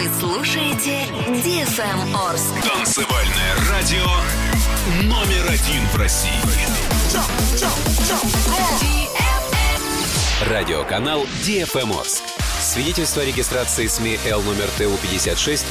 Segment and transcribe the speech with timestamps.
[0.00, 2.54] Вы слушаете DFM Орск.
[2.62, 4.06] Танцевальное радио
[5.02, 6.30] номер один в России.
[10.48, 12.22] Радиоканал DFM Орск.
[12.60, 15.66] Свидетельство о регистрации СМИ Л номер ТУ 56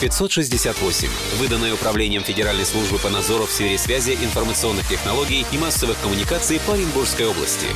[0.00, 6.58] 568, выданное Управлением Федеральной службы по надзору в сфере связи, информационных технологий и массовых коммуникаций
[6.66, 7.66] по Оренбургской области.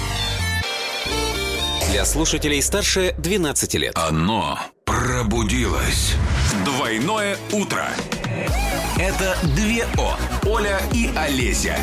[1.90, 3.96] Для слушателей старше 12 лет.
[3.96, 6.14] Оно пробудилось.
[6.64, 7.88] Двойное утро.
[8.98, 10.16] Это две О.
[10.46, 11.78] Оля и Олеся.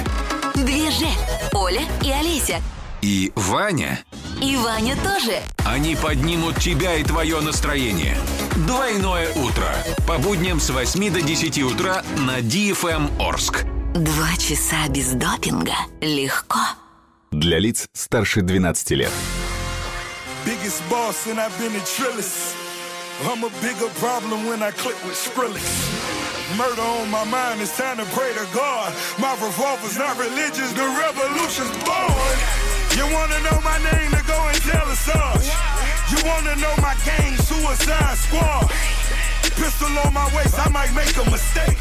[0.53, 1.07] Две же.
[1.53, 2.61] Оля и Олеся.
[3.01, 3.99] И Ваня.
[4.41, 5.39] И Ваня тоже.
[5.65, 8.17] Они поднимут тебя и твое настроение.
[8.67, 9.73] Двойное утро.
[10.07, 13.65] По будням с 8 до 10 утра на DFM Орск.
[13.95, 15.75] Два часа без допинга.
[16.01, 16.59] Легко.
[17.31, 19.11] Для лиц старше 12 лет.
[20.45, 22.53] Biggest boss and I've been a trillist.
[23.25, 25.65] I'm a bigger problem when I click with Skrillex.
[26.55, 28.93] Murder on my mind, it's time to pray to God.
[29.17, 32.37] My revolver's not religious, the revolution's born.
[32.93, 35.49] You wanna know my name to go and tell us Sarge.
[36.13, 38.69] You wanna know my gang, Suicide Squad.
[39.57, 41.79] Pistol on my waist, I might make a mistake.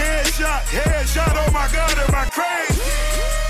[0.00, 3.49] Dead shot, head shot, oh my god, am I crazy?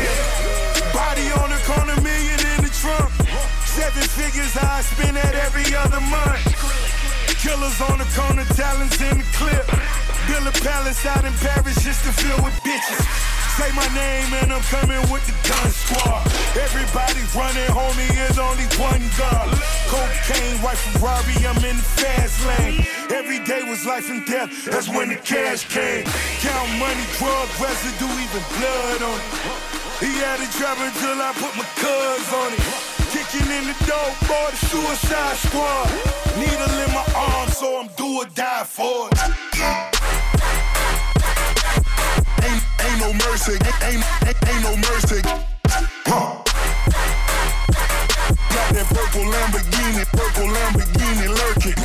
[3.81, 6.37] Seven figures I spend that every other month.
[7.41, 9.65] Killers on the corner, talents in the clip.
[10.29, 13.01] Build a palace out in Paris just to fill with bitches.
[13.57, 16.29] Say my name and I'm coming with the gun squad.
[16.61, 19.49] Everybody running, homie, is only one gun.
[19.89, 22.85] Cocaine, white Ferrari, I'm in the fast lane.
[23.09, 26.05] Every day was life and death, that's when the cash came.
[26.45, 29.81] Count money, drug residue, even blood on it.
[30.05, 32.90] He had it dropping till I put my cuz on it.
[33.11, 35.91] Kicking in the door, boy, the suicide squad.
[36.39, 39.19] Needle in my arm, so I'm do or die for it.
[42.41, 44.05] Ain't, ain't no mercy, ain't, ain't,
[44.47, 45.19] ain't no mercy.
[46.07, 46.39] Huh.
[48.47, 51.75] Got that purple Lamborghini, purple Lamborghini lurking.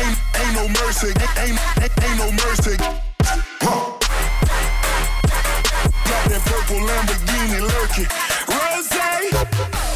[0.00, 2.76] Ain't, ain't no mercy, ain't, ain't, ain't no mercy.
[3.60, 3.99] Huh.
[6.30, 8.06] That purple Lamborghini lurking.
[8.46, 9.89] Rose!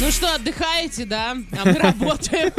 [0.00, 1.36] Ну что, отдыхаете, да?
[1.58, 2.52] А мы работаем.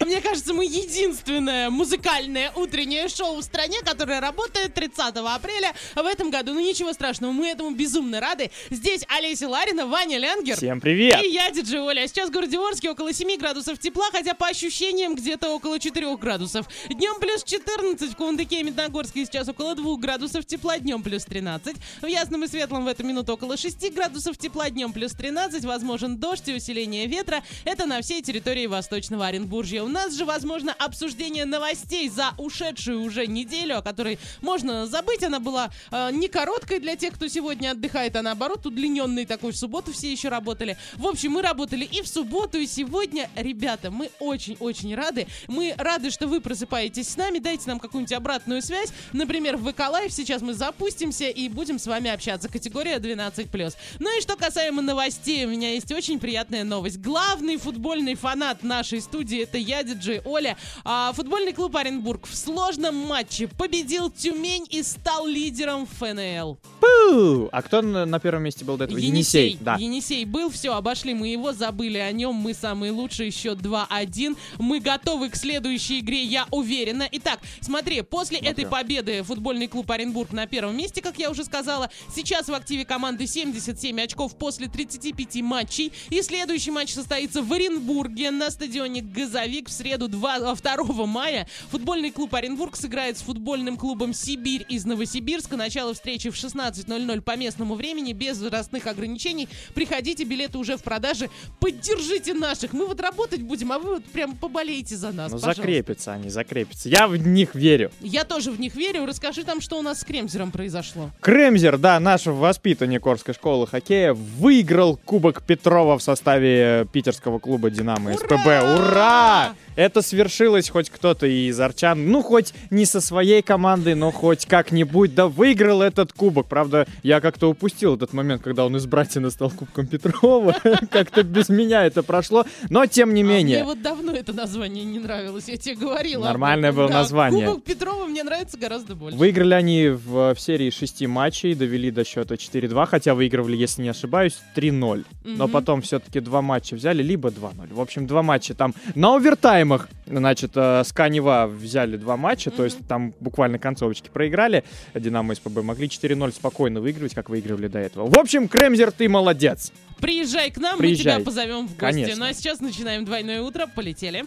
[0.06, 6.30] Мне кажется, мы единственное музыкальное утреннее шоу в стране, которое работает 30 апреля в этом
[6.30, 6.54] году.
[6.54, 8.52] Ну ничего страшного, мы этому безумно рады.
[8.70, 10.56] Здесь Олеся Ларина, Ваня Лянгер.
[10.56, 11.20] Всем привет!
[11.20, 12.02] И я, диджей Оля.
[12.02, 16.16] А сейчас в городе Орске около 7 градусов тепла, хотя по ощущениям где-то около 4
[16.16, 16.66] градусов.
[16.88, 21.74] Днем плюс 14, в Кундыке и Медногорске сейчас около 2 градусов тепла, днем плюс 13.
[22.02, 26.19] В Ясном и Светлом в эту минуту около 6 градусов тепла, днем плюс 13, возможен
[26.20, 26.48] дождь.
[26.48, 27.42] и усиление ветра.
[27.64, 29.82] Это на всей территории Восточного Оренбуржья.
[29.82, 35.22] У нас же возможно обсуждение новостей за ушедшую уже неделю, о которой можно забыть.
[35.22, 39.52] Она была э, не короткой для тех, кто сегодня отдыхает, а наоборот удлиненной такой.
[39.52, 40.76] В субботу все еще работали.
[40.96, 43.30] В общем, мы работали и в субботу, и сегодня.
[43.34, 45.26] Ребята, мы очень-очень рады.
[45.48, 47.38] Мы рады, что вы просыпаетесь с нами.
[47.38, 48.90] Дайте нам какую-нибудь обратную связь.
[49.12, 52.48] Например, в ВК Лайв сейчас мы запустимся и будем с вами общаться.
[52.48, 53.74] Категория 12+.
[53.98, 56.98] Ну и что касаемо новостей, у меня есть очень приятная новость.
[56.98, 60.56] Главный футбольный фанат нашей студии это я, диджей Оля.
[60.84, 66.58] А, футбольный клуб Оренбург в сложном матче победил Тюмень и стал лидером ФНЛ.
[66.80, 67.48] Пу!
[67.52, 68.98] А кто на, первом месте был до этого?
[68.98, 69.58] Енисей.
[69.60, 69.76] Да.
[69.76, 74.36] Енисей был, все, обошли мы его, забыли о нем, мы самые лучшие, счет 2-1.
[74.58, 77.08] Мы готовы к следующей игре, я уверена.
[77.12, 81.90] Итак, смотри, после этой победы футбольный клуб Оренбург на первом месте, как я уже сказала,
[82.14, 85.92] сейчас в активе команды 77 очков после 35 матчей.
[86.08, 91.46] И следующий матч состоится в Оренбурге на стадионе «Газовик» в среду 2, 2 мая.
[91.70, 95.56] Футбольный клуб Оренбург сыграет с футбольным клубом «Сибирь» из Новосибирска.
[95.56, 99.48] Начало встречи в 16.00 по местному времени, без возрастных ограничений.
[99.74, 101.28] Приходите, билеты уже в продаже.
[101.60, 102.72] Поддержите наших.
[102.72, 105.62] Мы вот работать будем, а вы вот прям поболейте за нас, Ну, пожалуйста.
[105.62, 106.88] закрепятся они, закрепятся.
[106.88, 107.90] Я в них верю.
[108.00, 109.04] Я тоже в них верю.
[109.06, 111.10] Расскажи там, что у нас с Кремзером произошло.
[111.20, 118.12] Кремзер, да, наш воспитанник Орской школы хоккея, выиграл Кубок Петрова в составе питерского клуба «Динамо»
[118.14, 118.46] СПБ.
[118.78, 119.54] Ура!
[119.76, 125.14] Это свершилось хоть кто-то из арчан, ну, хоть не со своей командой, но хоть как-нибудь,
[125.14, 126.48] да выиграл этот кубок.
[126.48, 130.54] Правда, я как-то упустил этот момент, когда он из Братина стал Кубком Петрова.
[130.90, 133.58] Как-то без меня это прошло, но тем не А менее.
[133.58, 136.24] мне вот давно это название не нравилось, я тебе говорила.
[136.24, 137.46] Нормальное было название.
[137.46, 139.16] Кубок Петрова мне нравится гораздо больше.
[139.16, 144.38] Выиграли они в, серии шести матчей, довели до счета 4-2, хотя выигрывали, если не ошибаюсь,
[144.56, 145.04] 3-0.
[145.24, 145.52] Но Мгм.
[145.80, 147.74] Потом все-таки два матча взяли, либо 2-0.
[147.74, 149.88] В общем, два матча там на овертаймах.
[150.06, 154.64] Значит, э, с Канева взяли два матча, то есть там буквально концовочки проиграли.
[154.94, 158.08] Динамо и СПБ могли 4-0 спокойно выигрывать, как выигрывали до этого.
[158.10, 159.72] В общем, Кремзер, ты молодец.
[159.98, 161.14] Приезжай к нам, Приезжай.
[161.14, 161.78] мы тебя позовем в гости.
[161.78, 162.16] Конечно.
[162.16, 163.66] Ну а сейчас начинаем двойное утро.
[163.66, 164.24] Полетели.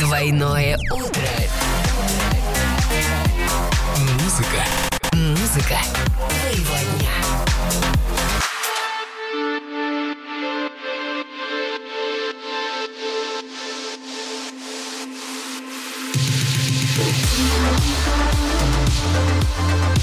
[0.00, 1.28] Двойное утро.
[4.22, 4.64] Музыка.
[5.12, 5.78] Музыка
[6.18, 7.51] твоего дня.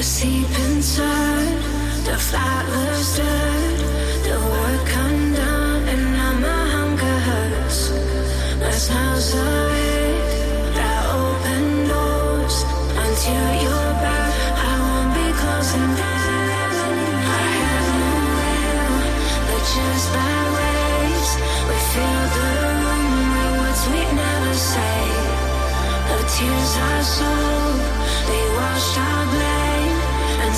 [0.00, 1.60] deep inside,
[2.06, 3.80] the flowers dirt,
[4.24, 7.90] the work undone, and now my hunger hurts.
[8.60, 12.56] My smiles are red, that open doors.
[12.96, 16.48] Until you're back, I won't be closing down.
[17.28, 18.96] I have no will,
[19.48, 21.32] but just by waves.
[21.68, 22.48] We fill the
[22.80, 23.04] room
[23.36, 25.00] with words we never say.
[26.08, 27.80] The tears are sold,
[28.28, 29.59] they washed our blame,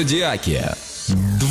[0.00, 0.79] Зодиаки.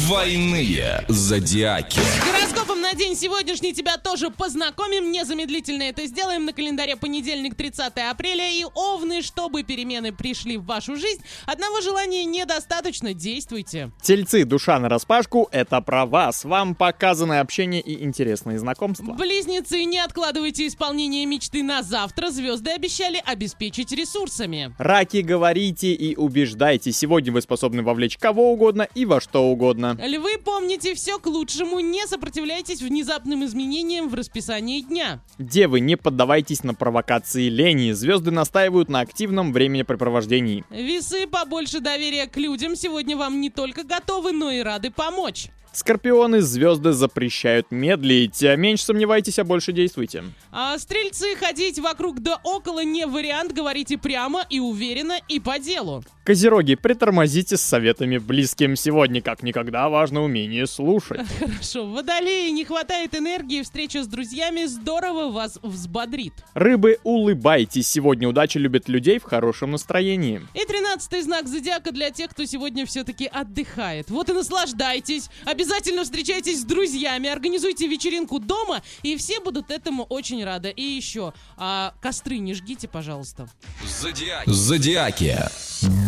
[0.09, 1.99] Двойные зодиаки.
[2.25, 5.11] Гороскопом на день сегодняшний тебя тоже познакомим.
[5.11, 6.45] Незамедлительно это сделаем.
[6.45, 8.49] На календаре понедельник, 30 апреля.
[8.49, 13.13] И овны, чтобы перемены пришли в вашу жизнь, одного желания недостаточно.
[13.13, 13.91] Действуйте.
[14.01, 16.43] Тельцы, душа на распашку— это про вас.
[16.43, 19.13] Вам показано общение и интересные знакомства.
[19.13, 22.31] Близнецы, не откладывайте исполнение мечты на завтра.
[22.31, 24.73] Звезды обещали обеспечить ресурсами.
[24.79, 26.91] Раки, говорите и убеждайте.
[26.93, 29.98] Сегодня вы способны вовлечь кого угодно и во что угодно.
[30.01, 31.79] Львы, помните, все к лучшему.
[31.81, 35.21] Не сопротивляйтесь внезапным изменениям в расписании дня.
[35.37, 37.91] Девы, не поддавайтесь на провокации лени.
[37.91, 40.63] Звезды настаивают на активном времяпрепровождении.
[40.69, 42.75] Весы, побольше доверия к людям.
[42.75, 45.49] Сегодня вам не только готовы, но и рады помочь.
[45.71, 48.43] Скорпионы, звезды запрещают медлить.
[48.43, 50.23] А Меньше сомневайтесь, а больше действуйте.
[50.51, 53.53] А стрельцы, ходить вокруг да около не вариант.
[53.53, 56.03] Говорите прямо и уверенно и по делу.
[56.25, 58.75] Козероги, притормозите с советами близким.
[58.75, 61.21] Сегодня, как никогда, важно умение слушать.
[61.39, 63.61] Хорошо, водолеи, не хватает энергии.
[63.61, 66.33] Встреча с друзьями здорово вас взбодрит.
[66.53, 67.87] Рыбы, улыбайтесь.
[67.87, 70.41] Сегодня удача любит людей в хорошем настроении.
[70.53, 74.09] И тринадцатый знак зодиака для тех, кто сегодня все-таки отдыхает.
[74.09, 75.29] Вот и наслаждайтесь.
[75.45, 75.58] Обязательно
[76.03, 80.69] встречайтесь с друзьями, организуйте вечеринку дома, и все будут этому очень рады.
[80.69, 83.47] И еще, а, костры не жгите, пожалуйста.
[83.85, 85.37] Зодиаки.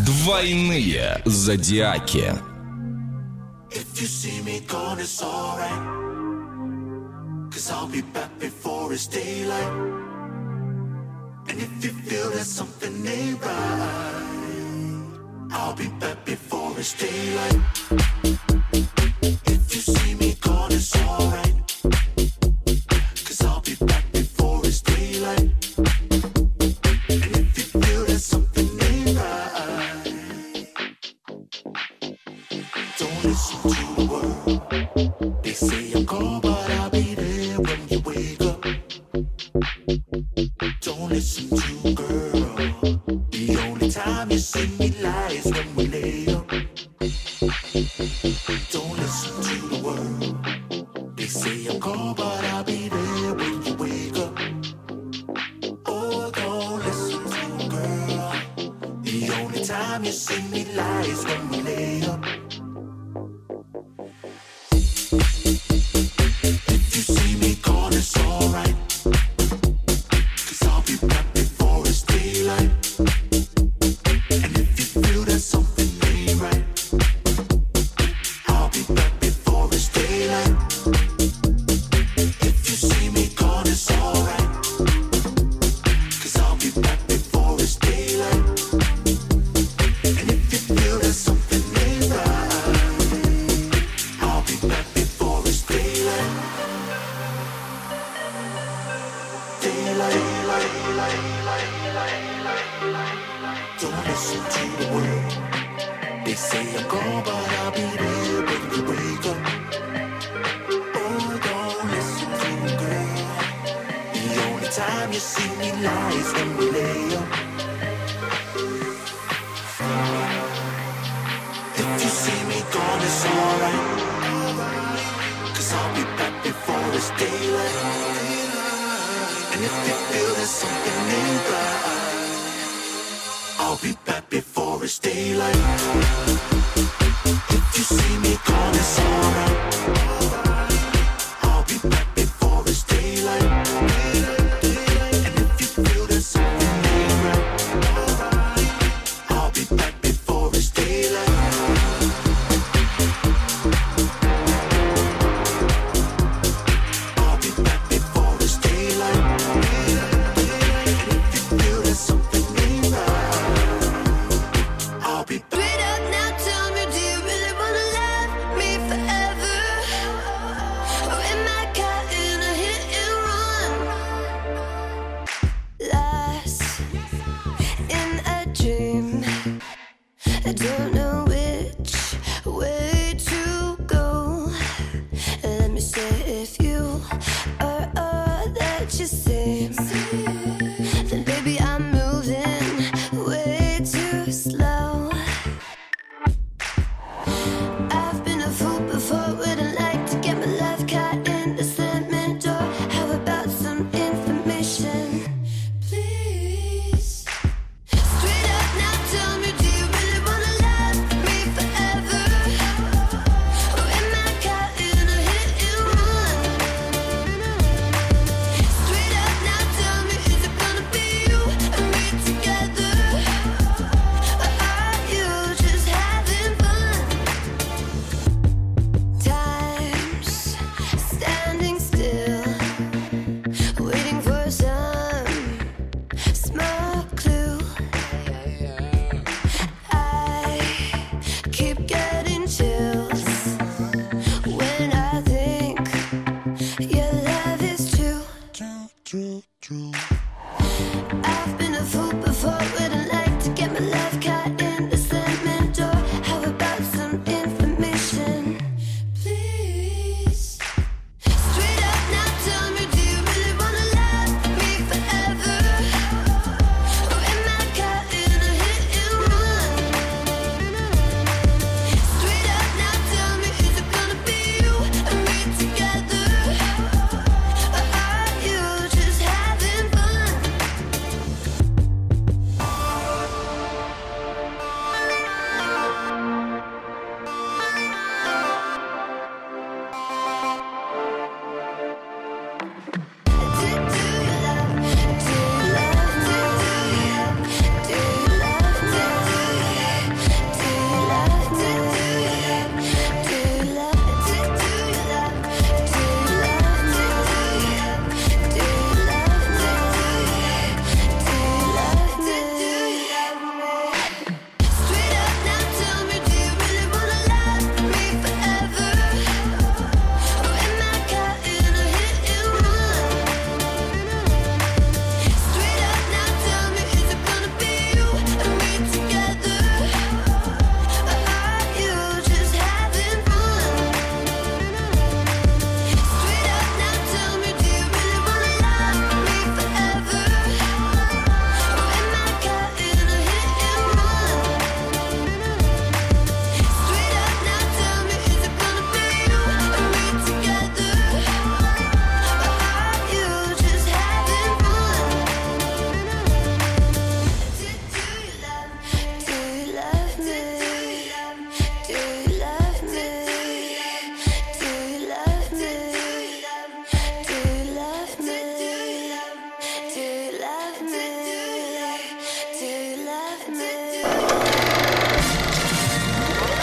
[0.05, 2.33] Двойные зодиаки.
[3.73, 6.01] If you see me gone, it's alright.
[7.51, 9.71] Cause I'll be back before it's daylight.
[11.47, 14.31] And if you feel that something ain't right,
[15.51, 18.50] I'll be back before it's daylight.
[19.81, 20.20] You see me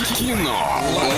[0.00, 0.56] Кино.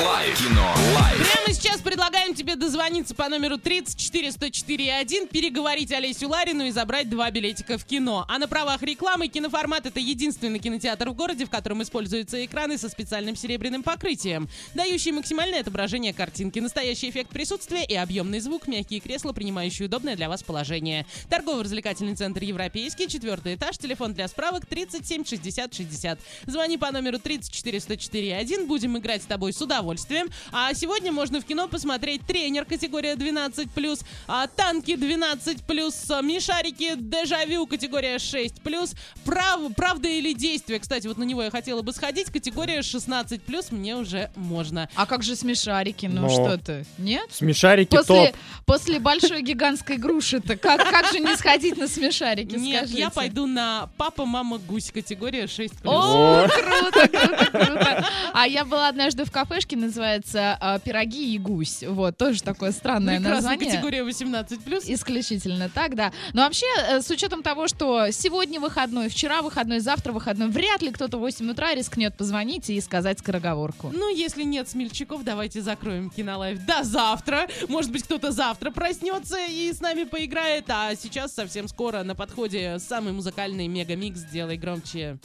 [0.05, 0.39] Live.
[0.39, 0.75] Кино.
[0.95, 1.33] Live.
[1.33, 7.09] Прямо сейчас предлагаем тебе дозвониться по номеру 34 104 1, переговорить Олесю Ларину и забрать
[7.09, 8.27] два билетика в кино.
[8.29, 12.89] А на правах рекламы киноформат— это единственный кинотеатр в городе, в котором используются экраны со
[12.89, 19.33] специальным серебряным покрытием, дающие максимальное отображение картинки, настоящий эффект присутствия и объемный звук, мягкие кресла,
[19.33, 21.07] принимающие удобное для вас положение.
[21.31, 26.19] Торгово-развлекательный центр «Европейский», четвертый этаж, телефон для справок 37 60 60.
[26.47, 30.29] Звони по номеру 34 104 1, будем играть с тобой с удовольствием.
[30.51, 35.61] А сегодня можно в кино посмотреть «Тренер» категория 12+, а, «Танки» 12+,
[36.09, 38.95] а, «Мишарики», «Дежавю» категория 6+,
[39.27, 39.61] «Прав...
[39.77, 44.31] «Правда или действие», кстати, вот на него я хотела бы сходить, категория 16+, мне уже
[44.37, 44.89] можно.
[44.97, 46.07] А как же смешарики?
[46.07, 46.29] Ну Но.
[46.31, 46.87] что ты?
[46.97, 47.29] Нет?
[47.31, 48.37] Смешарики После, топ.
[48.65, 53.01] после большой гигантской груши-то как, как же не сходить на смешарики, Нет, скажите?
[53.01, 55.73] я пойду на «Папа, мама, гусь» категория 6+.
[55.85, 58.07] О, круто, круто, круто.
[58.33, 61.83] А я была однажды в кафешке, называется а, «Пироги и гусь».
[61.87, 63.71] Вот, тоже такое странное Прекрасная название.
[63.73, 64.83] категория 18+.
[64.87, 66.13] Исключительно так, да.
[66.33, 70.91] Но вообще, э, с учетом того, что сегодня выходной, вчера выходной, завтра выходной, вряд ли
[70.91, 73.91] кто-то в 8 утра рискнет позвонить и сказать скороговорку.
[73.93, 77.49] Ну, если нет смельчаков, давайте закроем кинолайф до завтра.
[77.69, 80.65] Может быть, кто-то завтра проснется и с нами поиграет.
[80.69, 85.19] А сейчас совсем скоро на подходе самый музыкальный мегамикс «Сделай громче».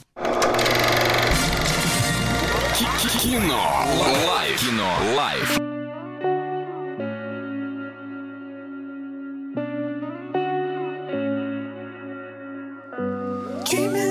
[2.78, 3.60] Кино.
[4.28, 4.60] Лайв.
[4.60, 4.88] Кино.
[5.16, 5.58] Лайв.
[13.64, 14.07] Dreaming like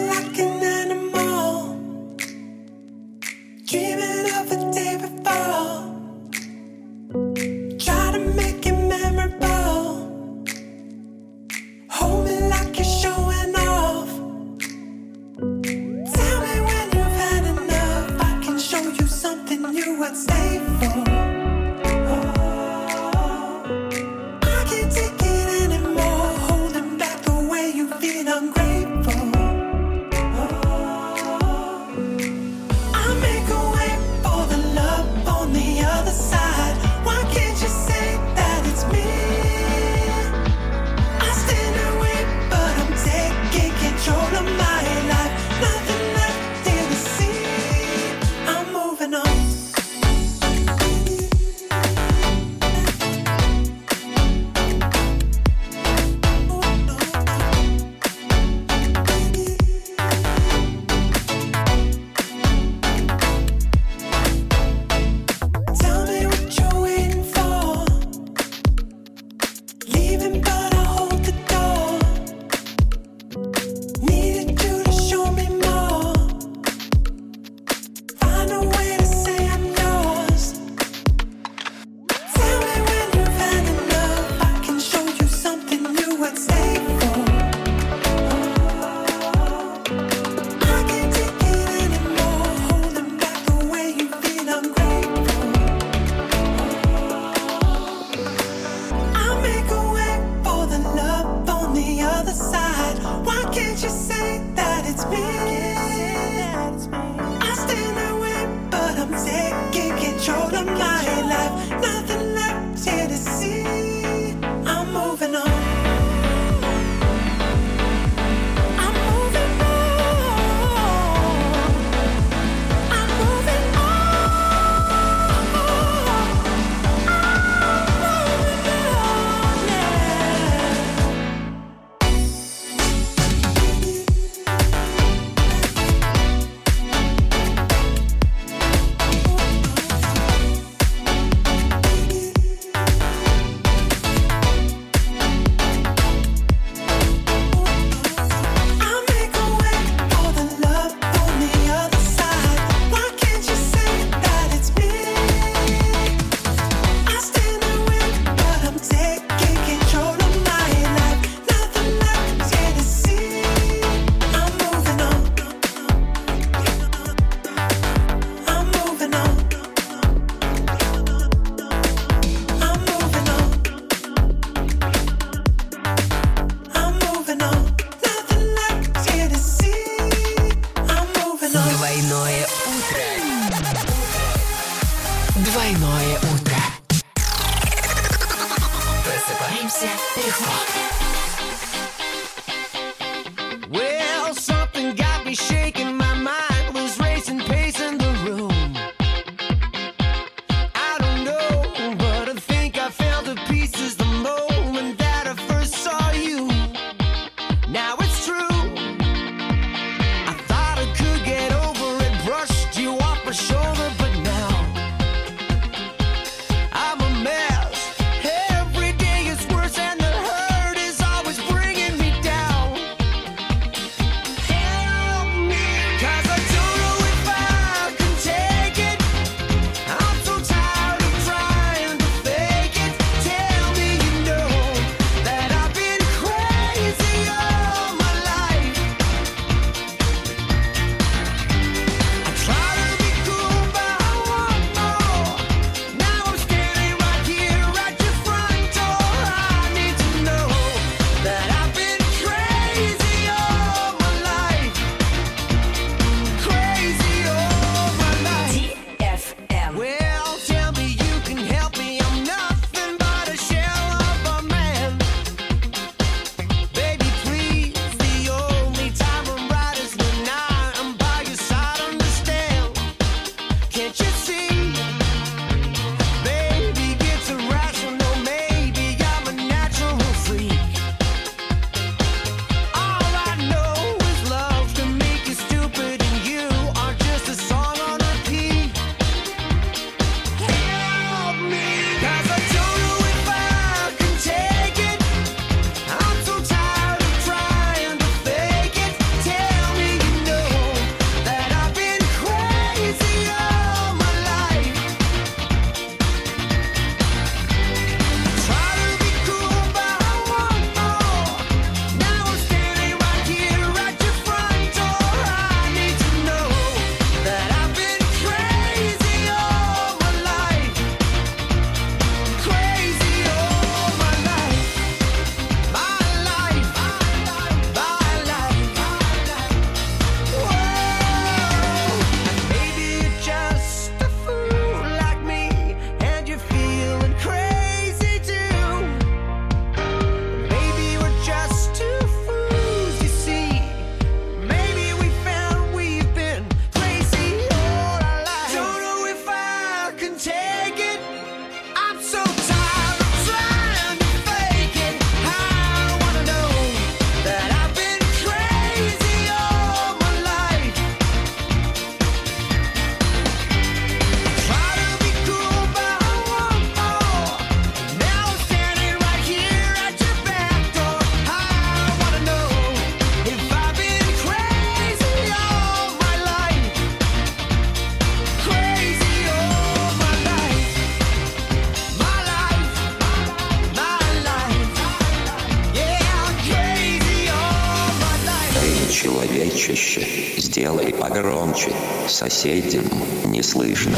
[391.22, 391.72] Громче,
[392.08, 392.84] соседям
[393.26, 393.98] не слышно.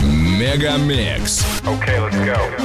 [0.00, 1.44] Мегамикс.
[1.66, 2.61] Okay, let's go.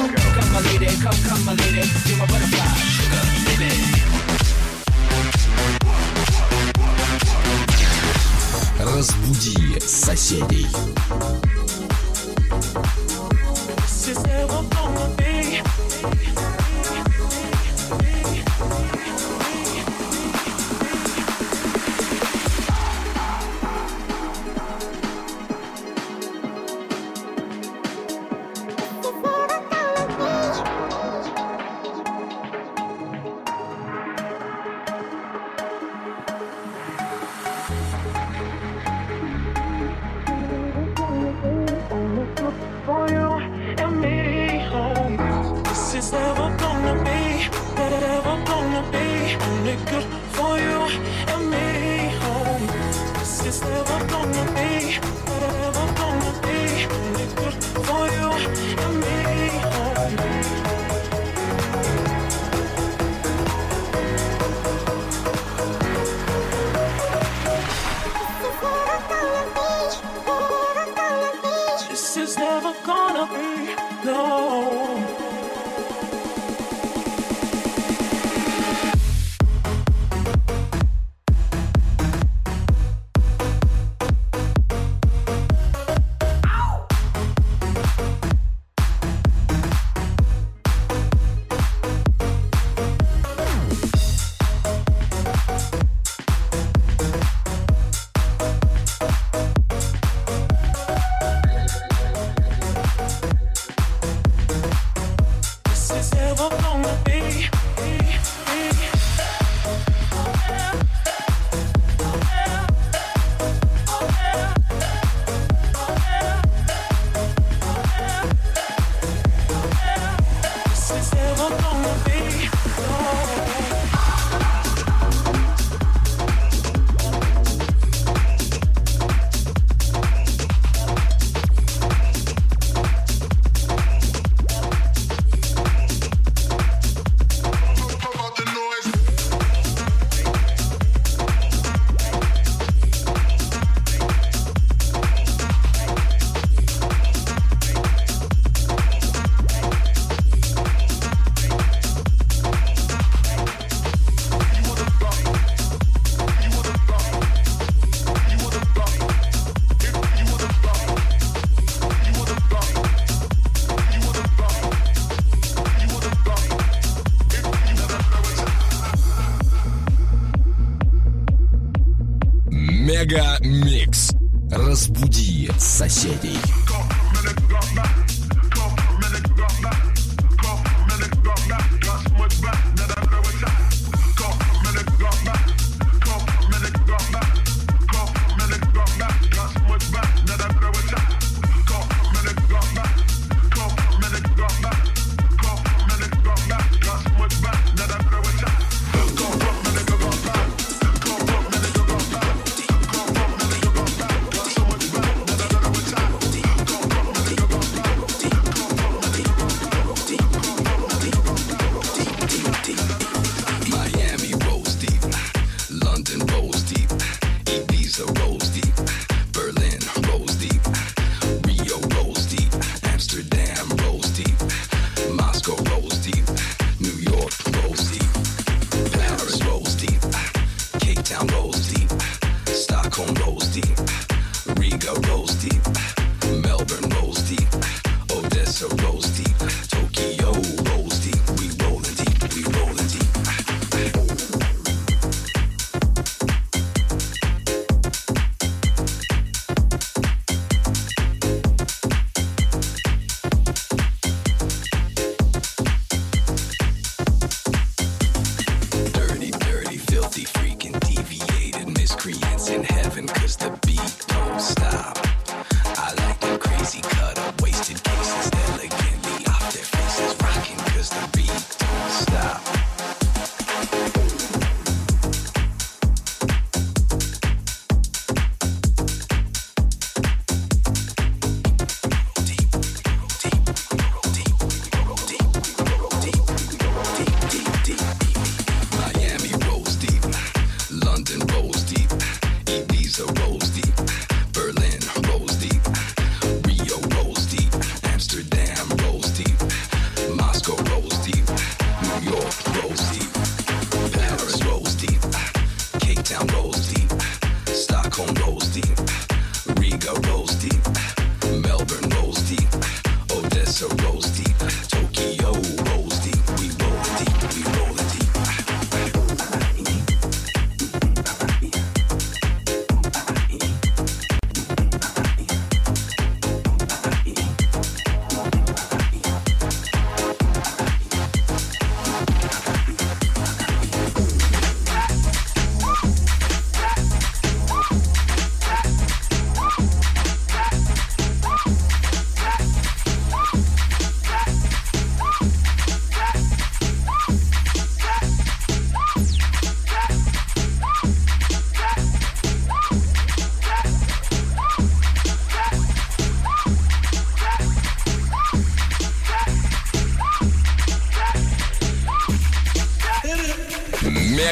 [175.78, 176.57] 在心底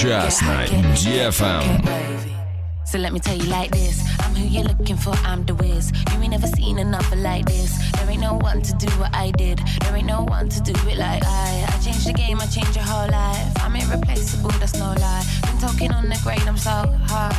[0.00, 1.84] Just night, GFM.
[2.86, 5.92] So let me tell you like this I'm who you're looking for, I'm the whiz.
[5.92, 7.76] You ain't never seen another like this.
[7.92, 9.58] There ain't no one to do what I did.
[9.58, 11.66] There ain't no one to do it like I.
[11.68, 13.52] I changed the game, I changed your whole life.
[13.60, 15.22] I'm irreplaceable, that's no lie.
[15.42, 16.70] Been talking on the grade, I'm so
[17.04, 17.36] high.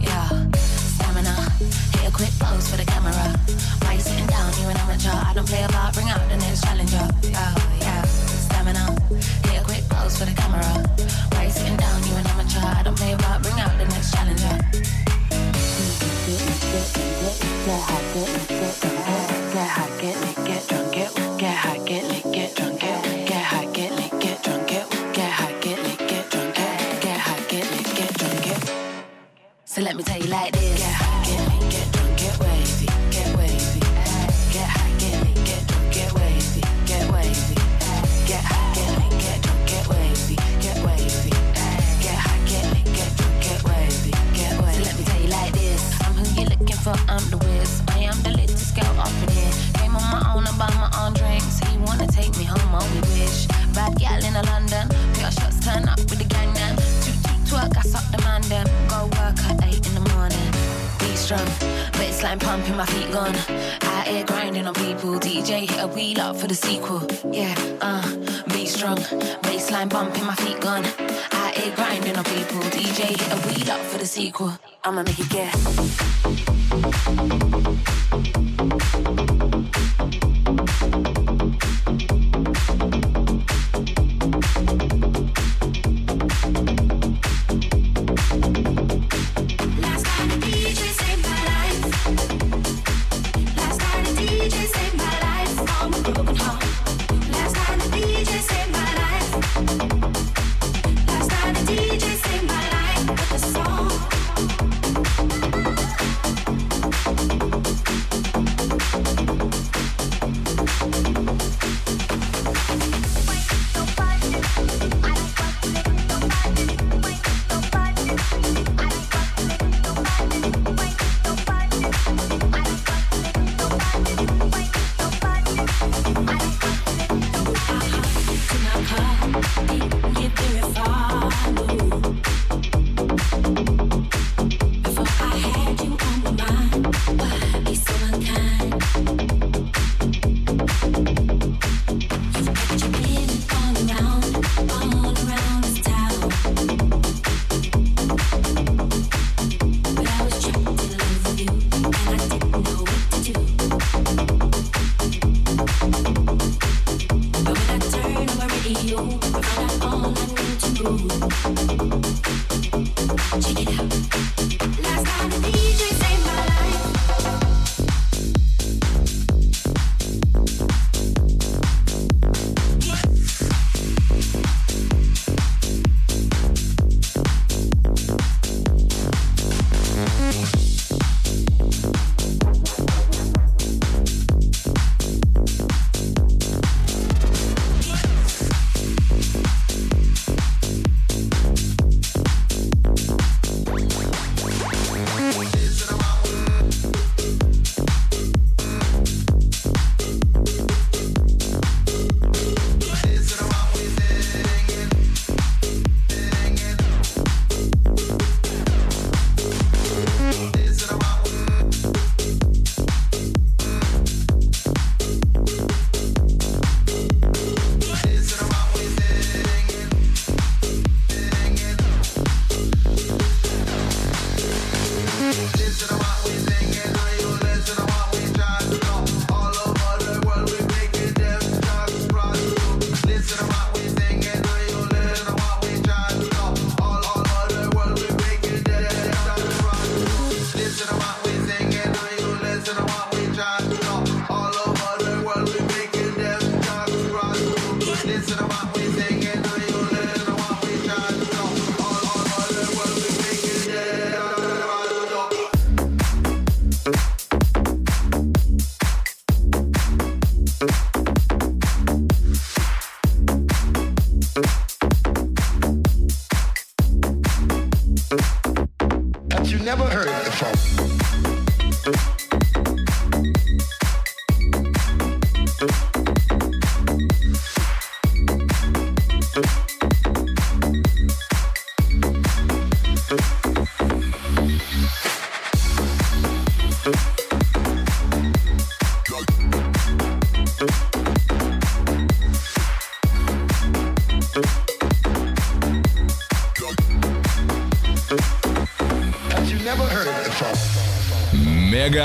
[0.00, 1.34] Yeah, stamina.
[1.98, 3.12] Hit a quick pose for the camera.
[3.82, 4.52] Why you sitting down?
[4.62, 5.10] You an amateur.
[5.10, 7.08] I don't play a about, bring out the next challenger.
[7.10, 8.94] Oh, yeah, stamina.
[9.50, 10.91] Hit a quick pose for the camera
[12.52, 12.81] try.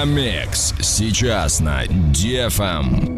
[0.07, 3.16] Мегамикс сейчас на DFM.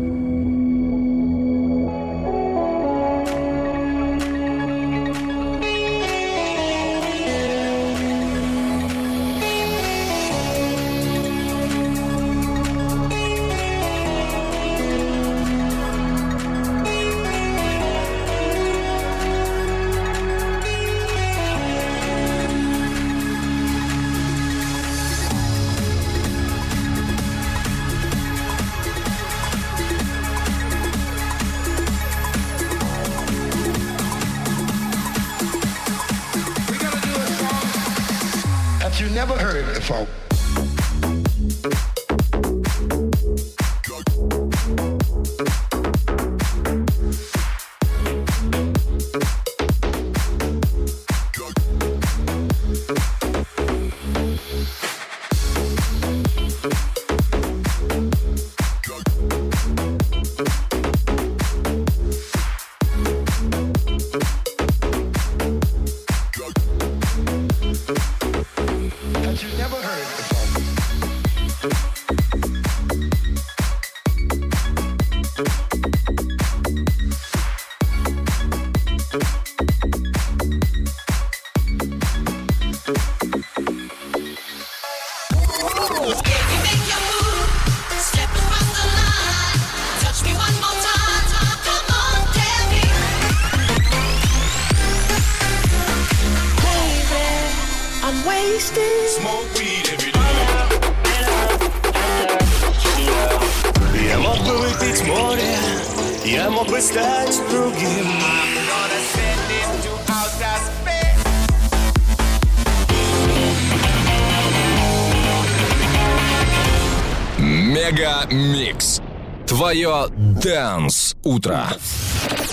[119.69, 121.67] Твое Дэнс утро.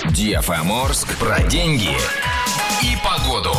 [0.08, 1.96] DFM Орск про деньги
[2.82, 3.54] и погоду.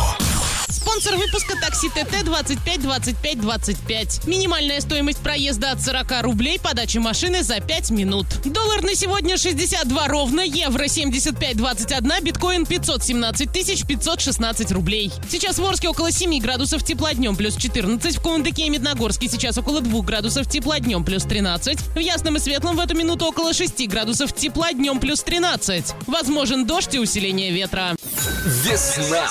[1.08, 4.26] Спонсор выпуска такси ТТ 25 25 25.
[4.26, 8.26] Минимальная стоимость проезда от 40 рублей, подачи машины за 5 минут.
[8.44, 15.10] Доллар на сегодня 62 ровно, евро 75 21, биткоин 517 тысяч 516 рублей.
[15.30, 19.56] Сейчас в Орске около 7 градусов тепла днем плюс 14, в Кундыке и Медногорске сейчас
[19.56, 23.54] около 2 градусов тепла днем плюс 13, в Ясном и Светлом в эту минуту около
[23.54, 25.94] 6 градусов тепла днем плюс 13.
[26.06, 27.96] Возможен дождь и усиление ветра.
[28.44, 29.26] Весна.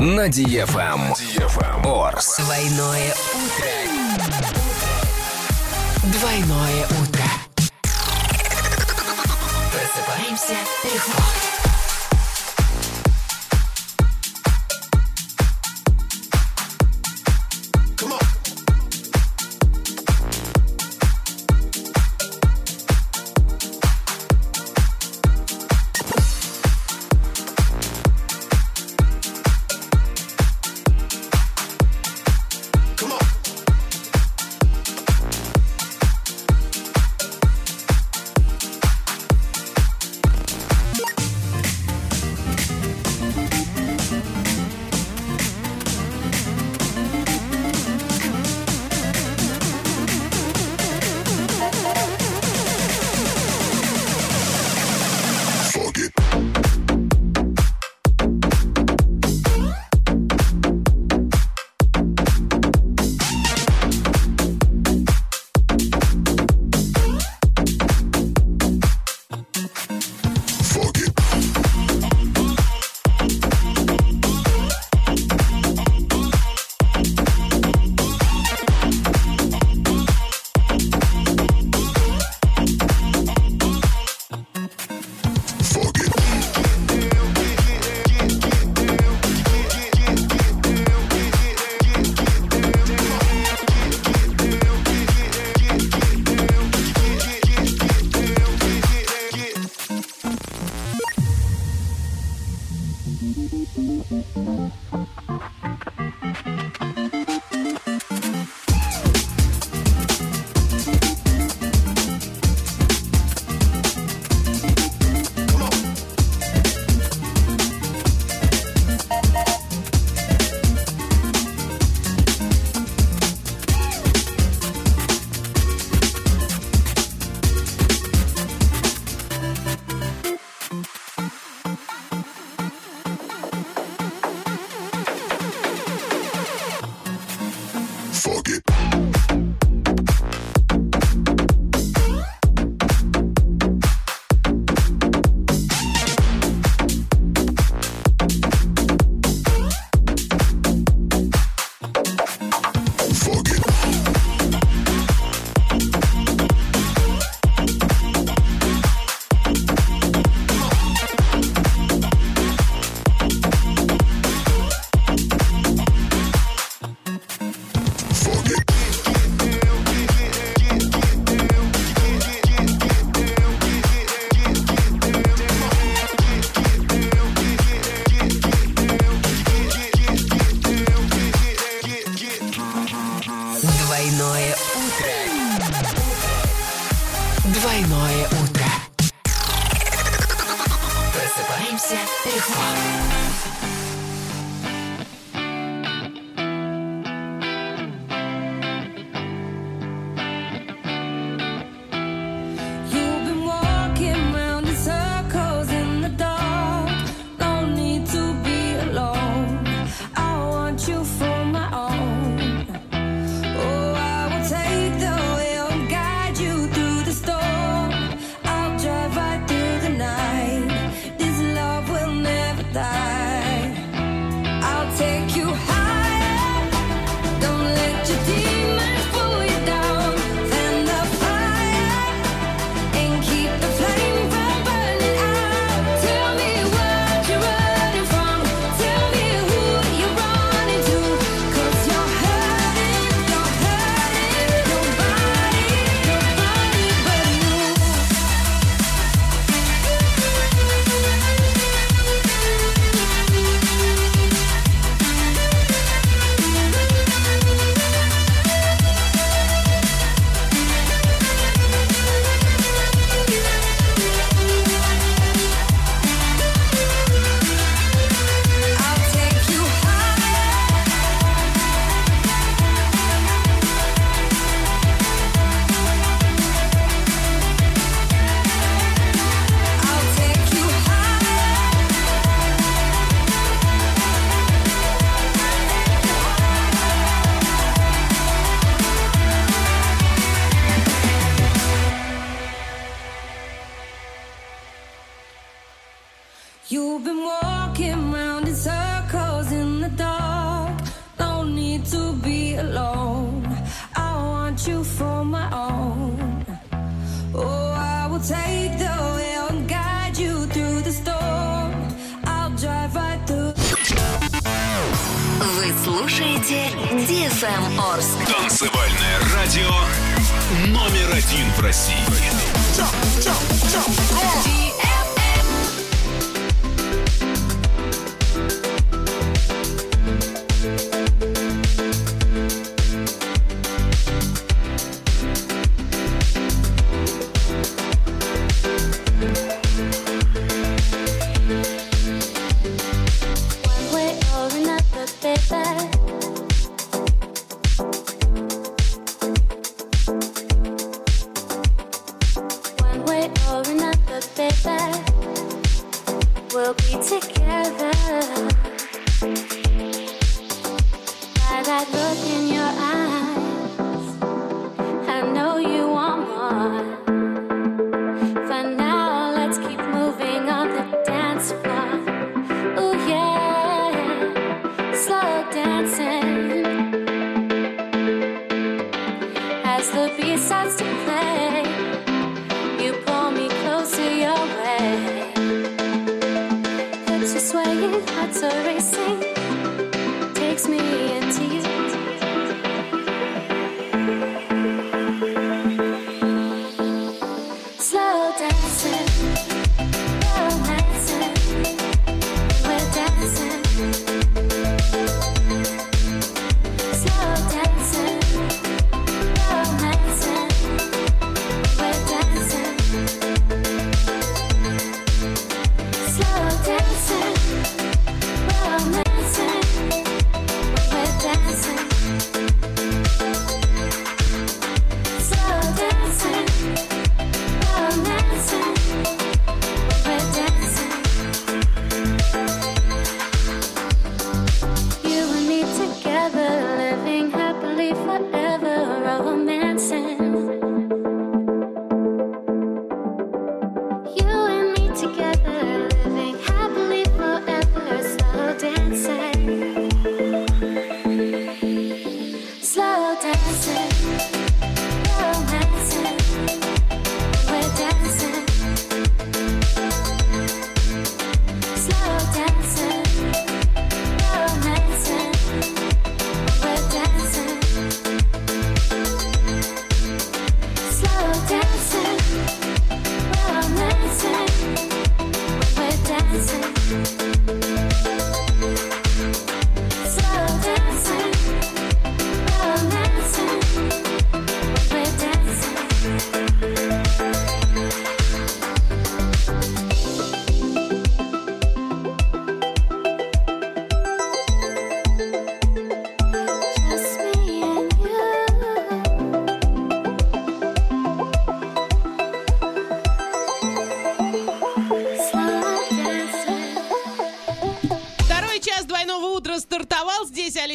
[0.00, 1.12] На DFM.
[1.84, 2.40] Орск.
[2.40, 3.66] Двойное утро.
[6.04, 7.24] Двойное утро.
[9.70, 11.49] Просыпаемся легко.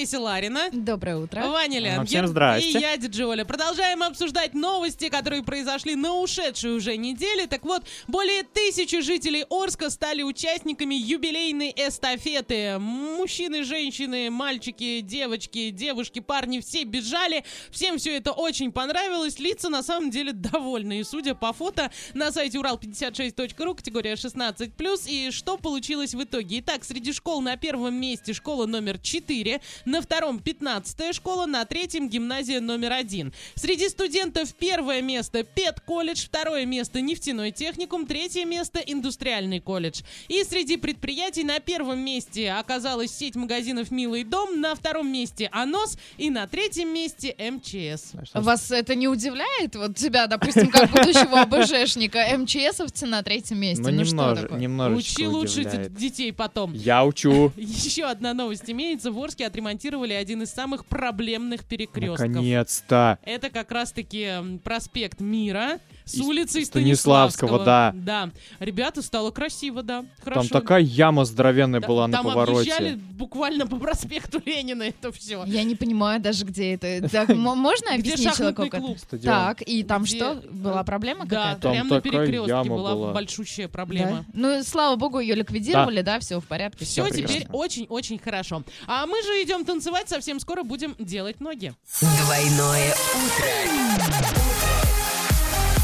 [0.06, 0.70] Олеся Ларина.
[0.72, 1.42] Доброе утро.
[1.48, 2.06] Ваня Лянгин.
[2.06, 2.70] всем здрасте.
[2.70, 3.44] И я, Диджи Оля.
[3.44, 7.48] Продолжаем обсуждать новости, которые произошли на ушедшей уже неделе.
[7.48, 12.78] Так вот, более тысячи жителей Орска стали участниками юбилейной эстафеты.
[13.26, 17.44] Мужчины, женщины, мальчики, девочки, девушки, парни, все бежали.
[17.72, 19.40] Всем все это очень понравилось.
[19.40, 21.00] Лица на самом деле довольны.
[21.00, 25.10] И судя по фото на сайте урал56.ру, категория 16+.
[25.10, 26.60] И что получилось в итоге?
[26.60, 32.08] Итак, среди школ на первом месте школа номер 4, на втором 15 школа, на третьем
[32.08, 33.34] гимназия номер 1.
[33.56, 40.04] Среди студентов первое место педколледж, второе место нефтяной техникум, третье место индустриальный колледж.
[40.28, 45.98] И среди предприятий на первом месте оказалась сеть магазинов «Милый дом», на втором месте «Анос»
[46.18, 48.12] и на третьем месте МЧС.
[48.34, 49.76] Вас это не удивляет?
[49.76, 53.82] Вот тебя, допустим, как будущего ОБЖшника, МЧСовцы на третьем месте.
[53.84, 54.60] Ну, Ну, что немноже- такое?
[54.60, 55.94] немножечко Учи лучше удивляет.
[55.94, 56.74] д- детей потом.
[56.74, 57.52] Я учу.
[57.58, 59.12] Еще одна новость имеется.
[59.12, 62.28] В Орске отремонтировали один из самых проблемных перекрестков.
[62.28, 63.20] Наконец-то.
[63.24, 67.66] Это как раз-таки проспект Мира с И улицей Станиславского, Станиславского.
[67.66, 67.92] да.
[67.96, 68.30] Да.
[68.60, 70.00] Ребята, стало красиво, да.
[70.02, 70.50] Там Хорошо.
[70.50, 72.72] такая яма здоровенная Да, была на Там повороте.
[72.72, 75.44] объезжали буквально по проспекту Ленина это все.
[75.46, 77.08] Я не понимаю даже, где это.
[77.10, 78.68] Так, можно объяснить человеку?
[78.70, 78.98] клуб?
[79.24, 80.44] Так, и там Где- что?
[80.52, 81.62] Была проблема Да, какая-то?
[81.62, 83.14] Там прямо на перекрестке была, была.
[83.14, 84.26] большущая проблема.
[84.28, 84.32] Да?
[84.34, 86.86] Ну, слава богу, ее ликвидировали, да, все в порядке.
[86.86, 87.28] Все прекрасно.
[87.28, 88.64] теперь очень-очень хорошо.
[88.88, 91.74] А мы же идем танцевать, совсем скоро будем делать ноги.
[92.00, 94.95] Двойное утро.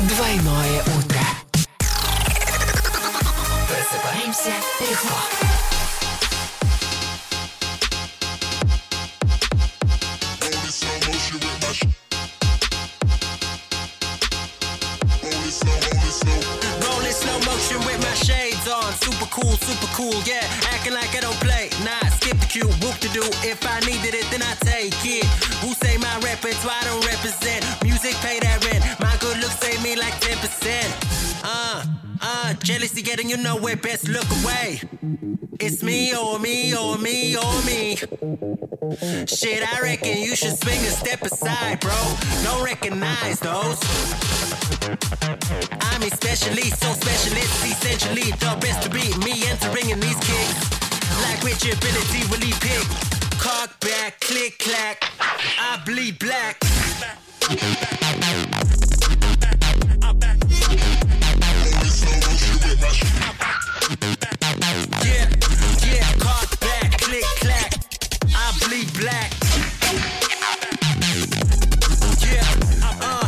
[0.01, 1.21] Двойное утро.
[3.69, 5.17] Просыпаемся легко.
[16.83, 18.93] Rolling slow motion with my shades on.
[19.01, 20.47] Super cool, super cool, yeah.
[20.73, 21.71] Acting like I don't play.
[21.85, 23.23] Nah, skip the cue, whoop to do.
[23.43, 25.25] If I needed it, then I take it.
[25.63, 27.65] Who say my repertoire don't represent?
[27.83, 28.39] Music pay
[29.96, 31.44] like 10%.
[31.44, 31.84] Uh,
[32.22, 33.76] uh, jealousy getting you nowhere.
[33.76, 34.82] Best look away.
[35.60, 37.96] It's me or me or me or me.
[39.26, 41.96] Shit, I reckon you should swing a step aside, bro.
[42.44, 43.80] Don't recognize those.
[45.82, 50.82] I'm especially so specialist, essentially the best to beat me entering in these kicks.
[51.24, 52.88] Like which ability will he pick?
[53.40, 56.62] Cock back, click clack, I bleed black.
[69.02, 69.32] Black.
[72.22, 72.46] Yeah,
[73.02, 73.26] uh,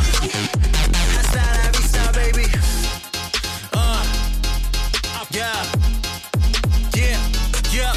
[1.18, 2.46] hasta la vista, baby.
[3.74, 4.04] Uh,
[5.32, 5.66] yeah,
[6.94, 7.18] yeah,
[7.74, 7.94] yeah,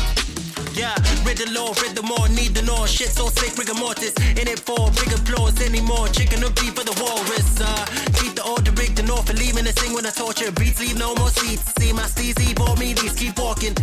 [0.72, 0.94] yeah.
[1.24, 2.86] Read the law, read the more, need the know.
[2.86, 4.14] Shit so sick, rigor mortis.
[4.40, 6.08] In it for big applause anymore.
[6.08, 7.60] Chicken or beef for the walrus.
[7.60, 7.84] Uh,
[8.18, 10.50] keep the order, rig the north, and leaving the sing when I torture.
[10.52, 11.62] Beats leave no more seats.
[11.78, 13.76] See my steezy, bought me these, keep walking.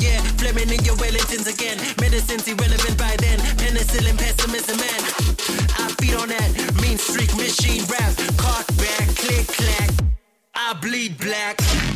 [0.00, 1.78] Yeah, Fleming in your Wellingtons again.
[2.00, 3.38] Medicine's irrelevant by then.
[3.58, 5.00] Penicillin, pessimism, man.
[5.78, 6.50] I feed on that
[6.82, 8.14] mean streak machine rap.
[8.36, 9.90] Cock back, click clack.
[10.54, 11.87] I bleed black.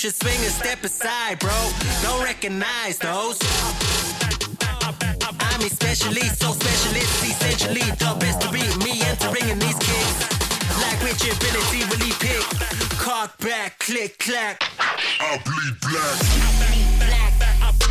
[0.00, 1.52] Should swing a step aside, bro.
[2.00, 3.38] Don't recognize those.
[5.38, 10.20] I'm especially so specialist, essentially the best to beat me entering in these kicks.
[10.80, 12.40] Like which ability will he pick?
[12.96, 14.62] Cock back, click clack.
[15.20, 16.50] I bleed black.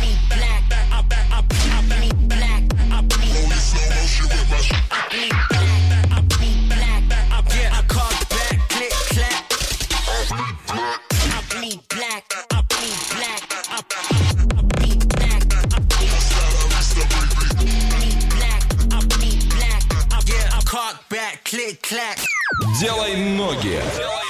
[0.00, 0.59] Rolling
[22.78, 23.82] Делай ноги.
[23.96, 24.29] Делай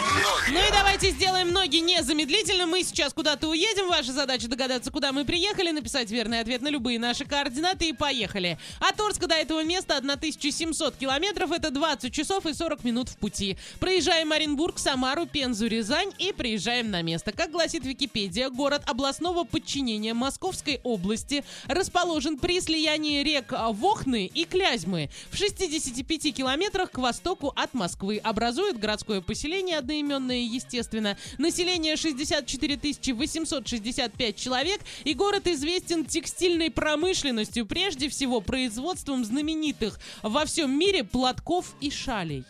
[1.61, 2.65] ноги незамедлительно.
[2.65, 3.89] Мы сейчас куда-то уедем.
[3.89, 8.59] Ваша задача догадаться, куда мы приехали, написать верный ответ на любые наши координаты и поехали.
[8.81, 11.53] От Орска до этого места 1700 километров.
[11.53, 13.59] Это 20 часов и 40 минут в пути.
[13.79, 17.33] Проезжаем Оренбург, Самару, Пензу, Рязань и приезжаем на место.
[17.33, 25.11] Как гласит Википедия, город областного подчинения Московской области расположен при слиянии рек Вохны и Клязьмы
[25.31, 28.17] в 65 километрах к востоку от Москвы.
[28.25, 31.19] Образует городское поселение одноименное, естественно.
[31.51, 32.79] Население 64
[33.13, 34.81] 865 человек.
[35.03, 42.45] И город известен текстильной промышленностью, прежде всего производством знаменитых во всем мире платков и шалей.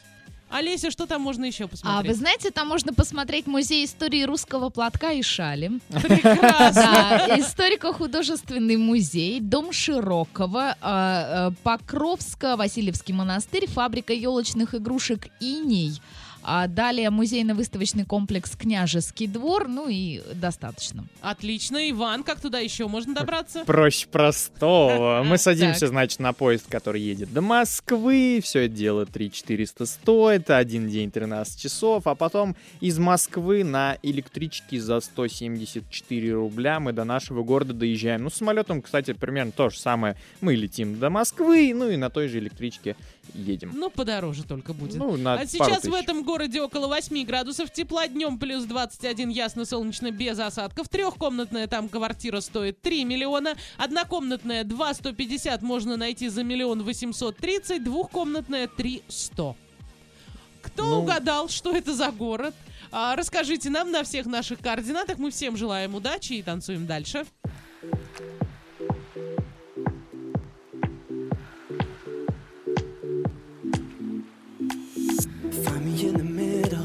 [0.51, 2.12] Олеся, что там можно еще А посмотреть?
[2.12, 5.80] вы знаете, там можно посмотреть музей истории русского платка и шали.
[5.88, 7.24] Прекрасно.
[7.26, 16.03] Да, историко-художественный музей, дом Широкого, а, а, Покровско-Васильевский монастырь, фабрика елочных игрушек «Иней».
[16.53, 21.05] А далее музейно-выставочный комплекс «Княжеский двор», ну и достаточно.
[21.20, 21.88] Отлично.
[21.88, 23.62] Иван, как туда еще можно добраться?
[23.64, 25.22] Проще простого.
[25.24, 28.40] Мы садимся, значит, на поезд, который едет до Москвы.
[28.42, 30.51] Все это дело 3 400 стоит.
[30.51, 32.09] Один день 13 часов.
[32.09, 38.24] А потом из Москвы на электричке за 174 рубля мы до нашего города доезжаем.
[38.24, 40.16] Ну, с самолетом, кстати, примерно то же самое.
[40.40, 42.96] Мы летим до Москвы, ну и на той же электричке
[43.35, 43.72] едем.
[43.74, 44.97] Ну, подороже только будет.
[44.97, 46.03] Ну, на а сейчас в тысяч.
[46.03, 50.89] этом городе около 8 градусов тепла, днем плюс 21, ясно-солнечно, без осадков.
[50.89, 58.68] Трехкомнатная там квартира стоит 3 миллиона, однокомнатная 2 150 можно найти за миллион 830, двухкомнатная
[58.68, 59.57] 3 100.
[60.62, 61.01] Кто Ну.
[61.01, 62.55] угадал, что это за город?
[62.93, 65.18] А, расскажите нам на всех наших координатах.
[65.18, 67.24] Мы всем желаем удачи и танцуем дальше.
[75.81, 76.85] Find me in the middle,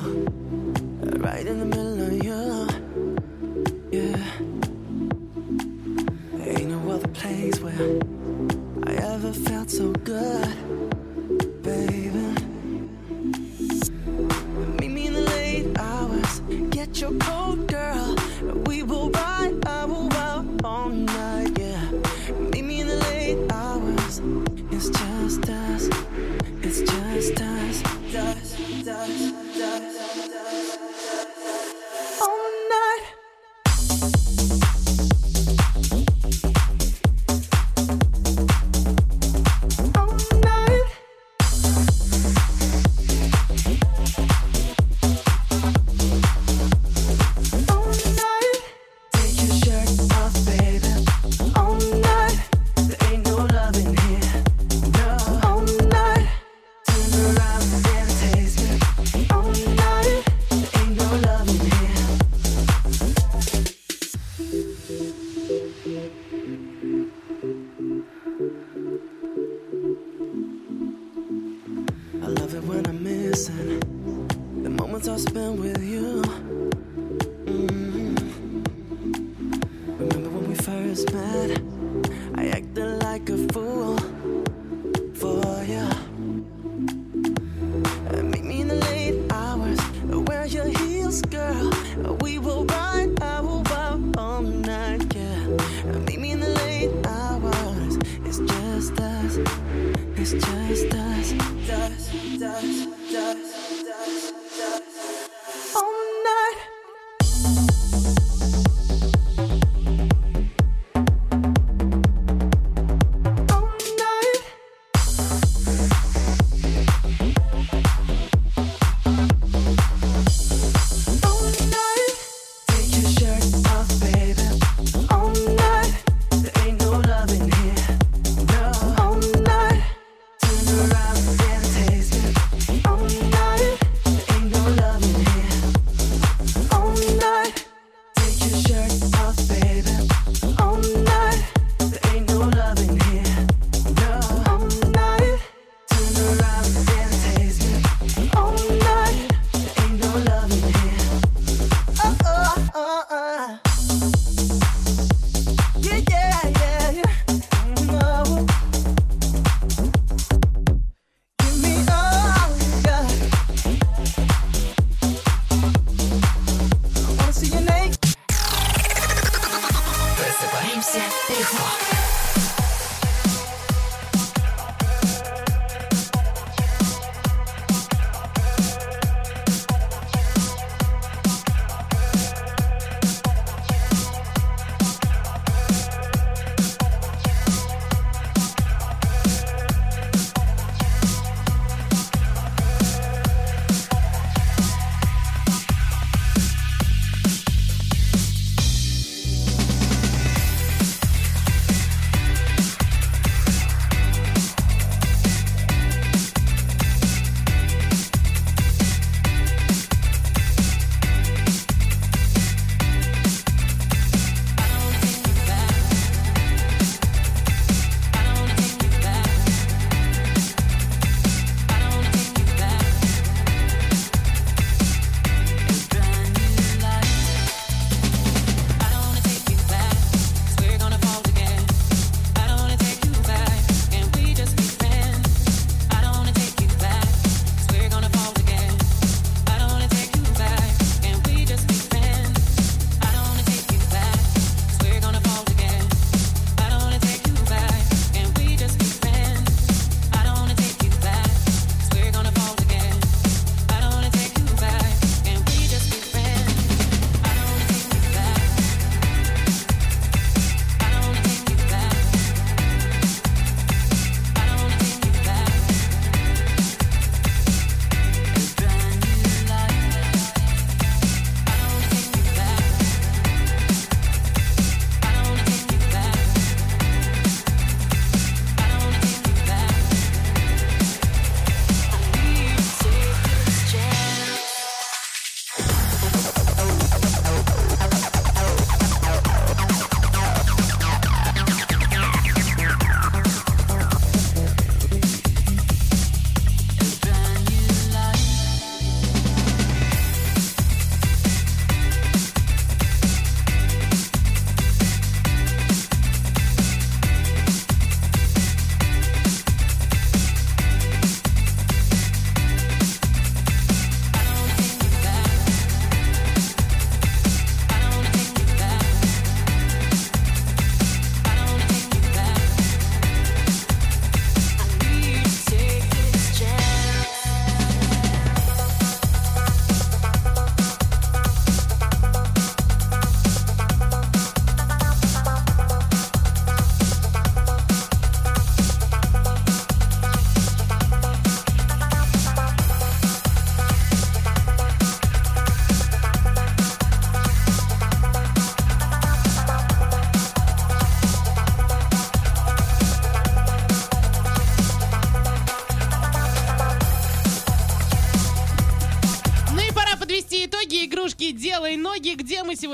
[1.19, 2.67] right in the middle of you.
[3.91, 4.23] Yeah.
[6.41, 7.99] Ain't no other place where
[8.85, 10.47] I ever felt so good,
[11.61, 12.09] baby.
[14.79, 16.39] Meet me in the late hours,
[16.69, 18.15] get your coat, girl.
[18.65, 19.61] We will ride,
[20.63, 21.91] all night, yeah.
[22.39, 24.21] Meet me in the late hours,
[24.71, 25.89] it's just us,
[26.63, 27.45] it's just us.
[27.45, 27.54] Us,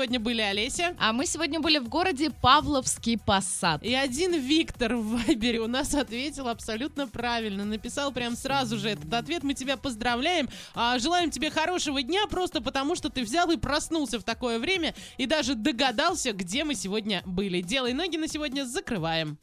[0.02, 0.96] сегодня были, Олеся?
[0.98, 3.84] А мы сегодня были в городе Павловский Посад.
[3.84, 7.64] И один Виктор в Вайбере у нас ответил абсолютно правильно.
[7.64, 9.44] Написал прям сразу же этот ответ.
[9.44, 10.48] Мы тебя поздравляем.
[10.74, 14.92] А, желаем тебе хорошего дня, просто потому что ты взял и проснулся в такое время
[15.18, 17.60] и даже догадался, где мы сегодня были.
[17.60, 19.38] «Делай ноги» на сегодня закрываем.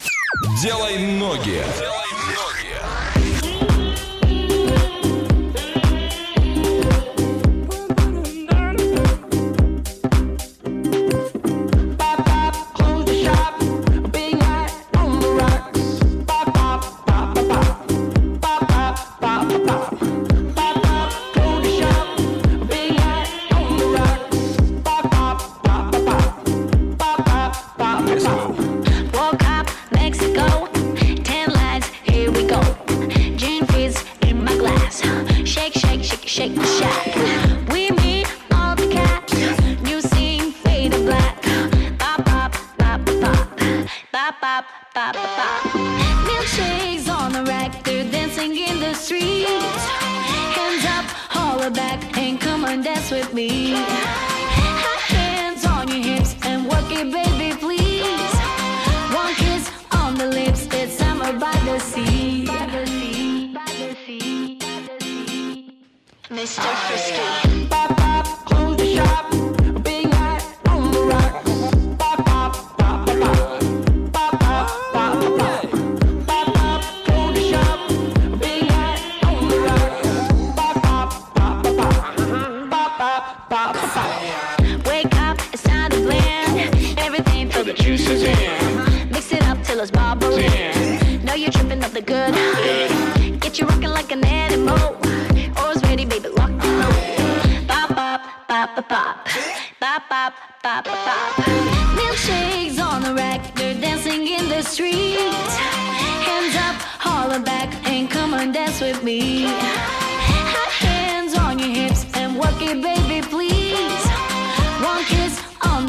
[0.61, 1.63] Делай ноги.
[1.79, 2.68] Close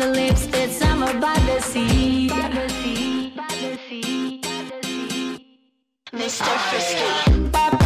[0.01, 2.29] the lips, it's summer by the sea.
[2.29, 4.41] By the sea.
[6.13, 6.57] Mr.
[6.69, 7.80] Frisky.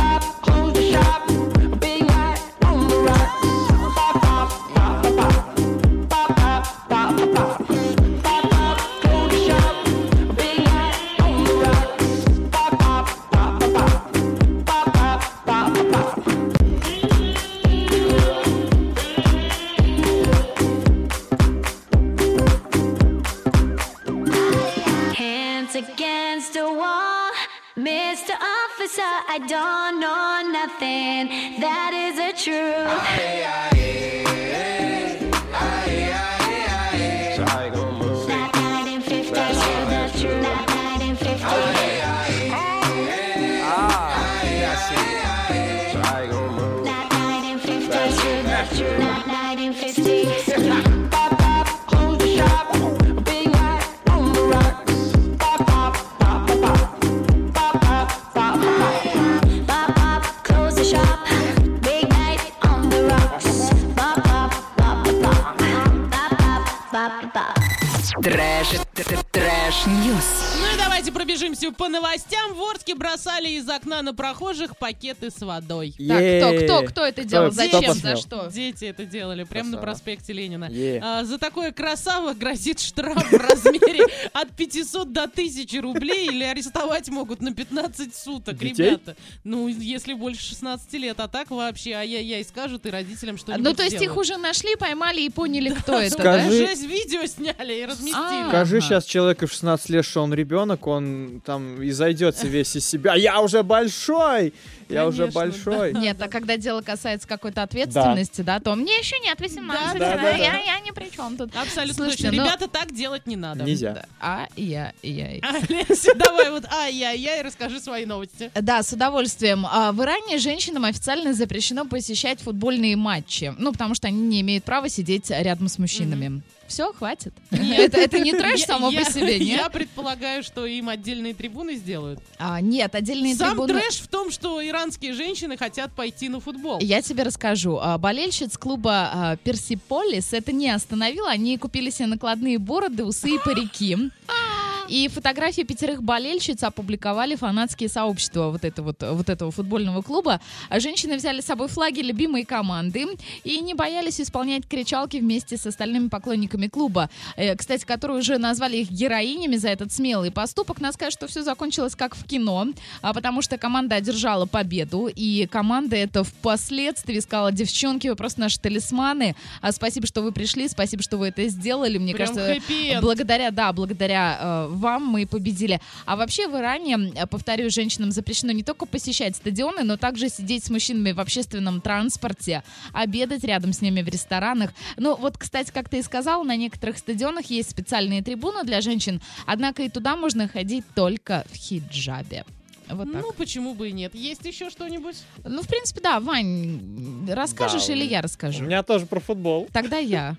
[71.55, 72.55] Пробежимся по новостям.
[72.55, 75.95] В Орске бросали из окна на прохожих пакеты с водой.
[75.99, 77.47] Так, кто, кто, кто это делал?
[77.47, 77.85] Кто Зачем?
[77.85, 78.17] посмел?
[78.17, 78.51] За что?
[78.53, 79.93] Дети это делали прямо на Красава.
[79.95, 80.71] проспекте Ленина.
[81.03, 87.09] А, за такое красаво грозит штраф в размере от 500 до 1000 рублей или арестовать
[87.09, 88.85] могут на 15 суток, Детей?
[88.91, 89.17] ребята.
[89.45, 93.83] Ну, если больше 16 лет, а так вообще ай-яй-яй скажут и родителям что-нибудь Ну, то
[93.83, 94.21] есть их сделают.
[94.21, 96.23] уже нашли, поймали и поняли, кто это, да?
[96.41, 98.15] Скажи- Уже видео сняли и разместили.
[98.45, 98.49] А.
[98.49, 102.87] Скажи сейчас человеку в 16 лет, что он ребенок, он там и зайдется весь из
[102.87, 103.15] себя.
[103.15, 104.53] Я уже большой!
[104.91, 105.95] Я уже Конечно, большой.
[105.95, 110.17] Нет, а когда дело касается какой-то ответственности, да, то мне еще нет 18, Да, да,
[110.17, 110.31] да, да.
[110.37, 111.57] я, я ни при чем тут.
[111.57, 112.43] Абсолютно Слушайте, точно.
[112.43, 113.65] ну- Ребята, так делать не надо.
[113.65, 114.05] Нельзя.
[114.21, 115.27] А, я, я.
[115.43, 118.51] Олеся, давай вот ай-яй-яй, расскажи свои новости.
[118.55, 119.65] Да, с удовольствием.
[119.67, 123.55] А, В Иране женщинам официально запрещено посещать футбольные матчи.
[123.59, 126.43] Ну, потому что они не имеют права сидеть рядом с мужчинами.
[126.67, 127.33] Все, хватит.
[127.51, 129.73] Это, это не трэш Я- само я- по себе, Я нет?
[129.73, 132.21] предполагаю, что им отдельные трибуны сделают.
[132.39, 133.75] А, нет, отдельные Сам трибуны...
[133.75, 136.79] трэш в том, что иранские женщины хотят пойти на футбол.
[136.81, 137.79] Я тебе расскажу.
[137.81, 141.31] А, Болельщиц клуба а, Персиполис это не остановило.
[141.31, 143.97] Они купили себе накладные бороды, усы и парики.
[144.95, 150.41] И фотографии пятерых болельщиц опубликовали фанатские сообщества вот, это вот, вот этого футбольного клуба.
[150.69, 153.05] А Женщины взяли с собой флаги любимой команды
[153.43, 158.77] и не боялись исполнять кричалки вместе с остальными поклонниками клуба, э, кстати, которые уже назвали
[158.77, 160.81] их героинями за этот смелый поступок.
[160.81, 162.69] Надо сказать, что все закончилось как в кино,
[163.03, 168.61] а, потому что команда одержала победу, и команда это впоследствии сказала, девчонки, вы просто наши
[168.61, 171.99] талисманы, а, спасибо, что вы пришли, спасибо, что вы это сделали.
[171.99, 175.81] Мне Прям кажется, благодаря, да, благодаря э, вам мы победили.
[176.07, 180.65] А вообще в Иране, э, повторю, женщинам запрещено не только посещать стадионы, но также сидеть
[180.65, 182.63] с мужчинами в общественном транспорте,
[182.93, 184.71] обедать рядом с ними в ресторанах.
[184.97, 189.21] Ну вот, кстати, как ты и сказал, на некоторых стадионах есть специальные трибуны для женщин,
[189.47, 192.45] однако и туда можно ходить только в хиджабе.
[192.89, 193.23] Вот так.
[193.23, 194.15] Ну, почему бы и нет?
[194.15, 195.17] Есть еще что-нибудь?
[195.43, 198.63] Ну, в принципе, да, Вань, расскажешь Да, или у- я У расскажу?
[198.63, 199.69] меня тоже про футбол.
[199.73, 200.37] Тогда я.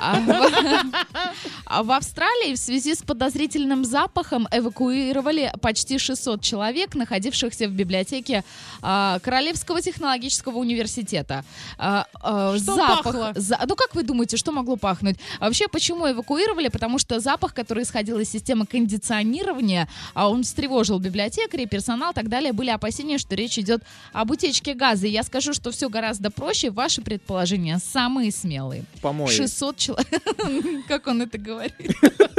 [0.00, 0.92] А в,
[1.66, 8.44] а в Австралии в связи с подозрительным запахом эвакуировали почти 600 человек, находившихся в библиотеке
[8.82, 11.44] а, Королевского технологического университета.
[11.76, 13.32] Что запах, пахло?
[13.34, 15.16] за- ну как вы думаете, что могло пахнуть?
[15.40, 16.68] Вообще, почему эвакуировали?
[16.68, 22.52] Потому что запах, который исходил из системы кондиционирования, он встревожил библиотекарей, персонал и так далее,
[22.52, 23.82] были опасения, что речь идет
[24.12, 25.06] об утечке газа.
[25.06, 26.70] И я скажу, что все гораздо проще.
[26.70, 28.84] Ваши предположения самые смелые.
[29.00, 29.30] Помои.
[29.30, 30.86] 600 человек.
[30.88, 31.96] Как он это говорит?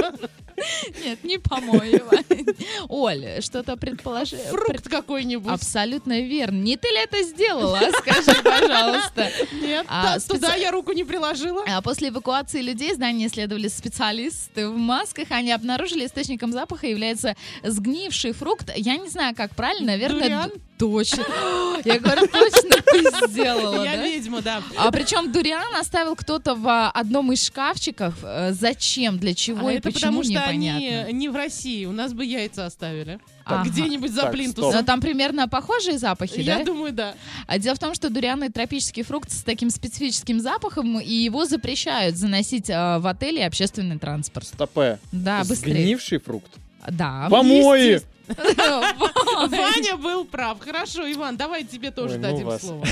[1.04, 2.04] Нет, не помою.
[2.12, 2.46] Вань.
[2.90, 4.38] Оль, что-то предположи.
[4.50, 5.52] Фрукт какой-нибудь.
[5.52, 6.58] Абсолютно верно.
[6.58, 7.80] Не ты ли это сделала?
[8.00, 9.30] Скажи, пожалуйста.
[9.62, 11.64] Нет, А, та- туда я руку не приложила.
[11.68, 15.28] А после эвакуации людей здание исследовали специалисты в масках.
[15.30, 18.72] Они обнаружили источником запаха является сгнивший фрукт.
[18.76, 20.22] Я не знаю, как правильно, наверное...
[20.24, 20.50] Дуриан?
[20.50, 21.24] ду- Точно.
[21.86, 24.04] Я говорю, точно ты сделала, Я да?
[24.04, 24.62] ведьма, да.
[24.78, 28.14] А причем дуриан оставил кто-то в а, одном из шкафчиков.
[28.22, 31.02] Э, Зачем, для чего А и это почему, потому что непонятно.
[31.06, 31.86] они не в России.
[31.86, 33.20] У нас бы яйца оставили.
[33.46, 33.70] Ага.
[33.70, 34.74] Где-нибудь за Так, плинтусом.
[34.74, 36.66] Но там примерно похожие запахи, Я да?
[36.66, 37.14] думаю, да.
[37.48, 42.18] А дело в том, что дуриан тропический фрукт с таким специфическим запахом, и его запрещают
[42.18, 44.48] заносить а, в отели и общественный транспорт.
[44.48, 45.00] Стопе.
[45.12, 45.74] Да, быстрее.
[45.74, 46.52] Сгнивший фрукт.
[46.90, 47.28] Да.
[47.30, 48.02] Помои!
[48.28, 50.60] Ваня был прав.
[50.60, 52.86] Хорошо, Иван, давай тебе тоже ну дадим слово.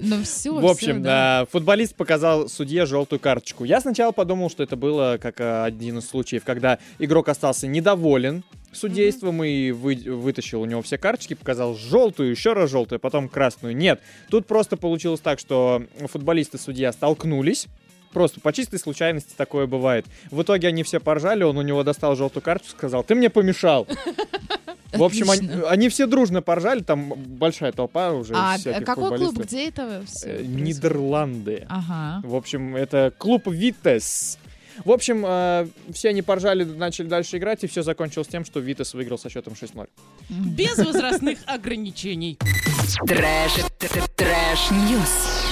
[0.00, 3.64] Ну все, В общем, да, футболист показал судье желтую карточку.
[3.64, 8.44] Я сначала подумал, что это было как э, один из случаев, когда игрок остался недоволен
[8.72, 13.74] судейством и вы- вытащил у него все карточки, показал желтую, еще раз желтую, потом красную.
[13.76, 14.00] Нет,
[14.30, 17.66] тут просто получилось так, что футболист и судья столкнулись.
[18.18, 20.04] Просто по чистой случайности такое бывает.
[20.32, 23.86] В итоге они все поржали, он у него достал желтую карточку, сказал, ты мне помешал.
[24.92, 29.38] В общем, они, они все дружно поржали, там большая толпа уже А э, какой клуб,
[29.38, 30.30] где это все?
[30.30, 31.64] Э, Нидерланды.
[31.68, 32.26] Ага.
[32.26, 34.36] В общем, это клуб Витесс.
[34.84, 38.94] В общем, э, все они поржали, начали дальше играть, и все закончилось тем, что Витесс
[38.94, 39.88] выиграл со счетом 6-0.
[40.28, 42.36] Без возрастных ограничений.
[43.06, 43.52] Trash,
[44.16, 45.47] trash, news.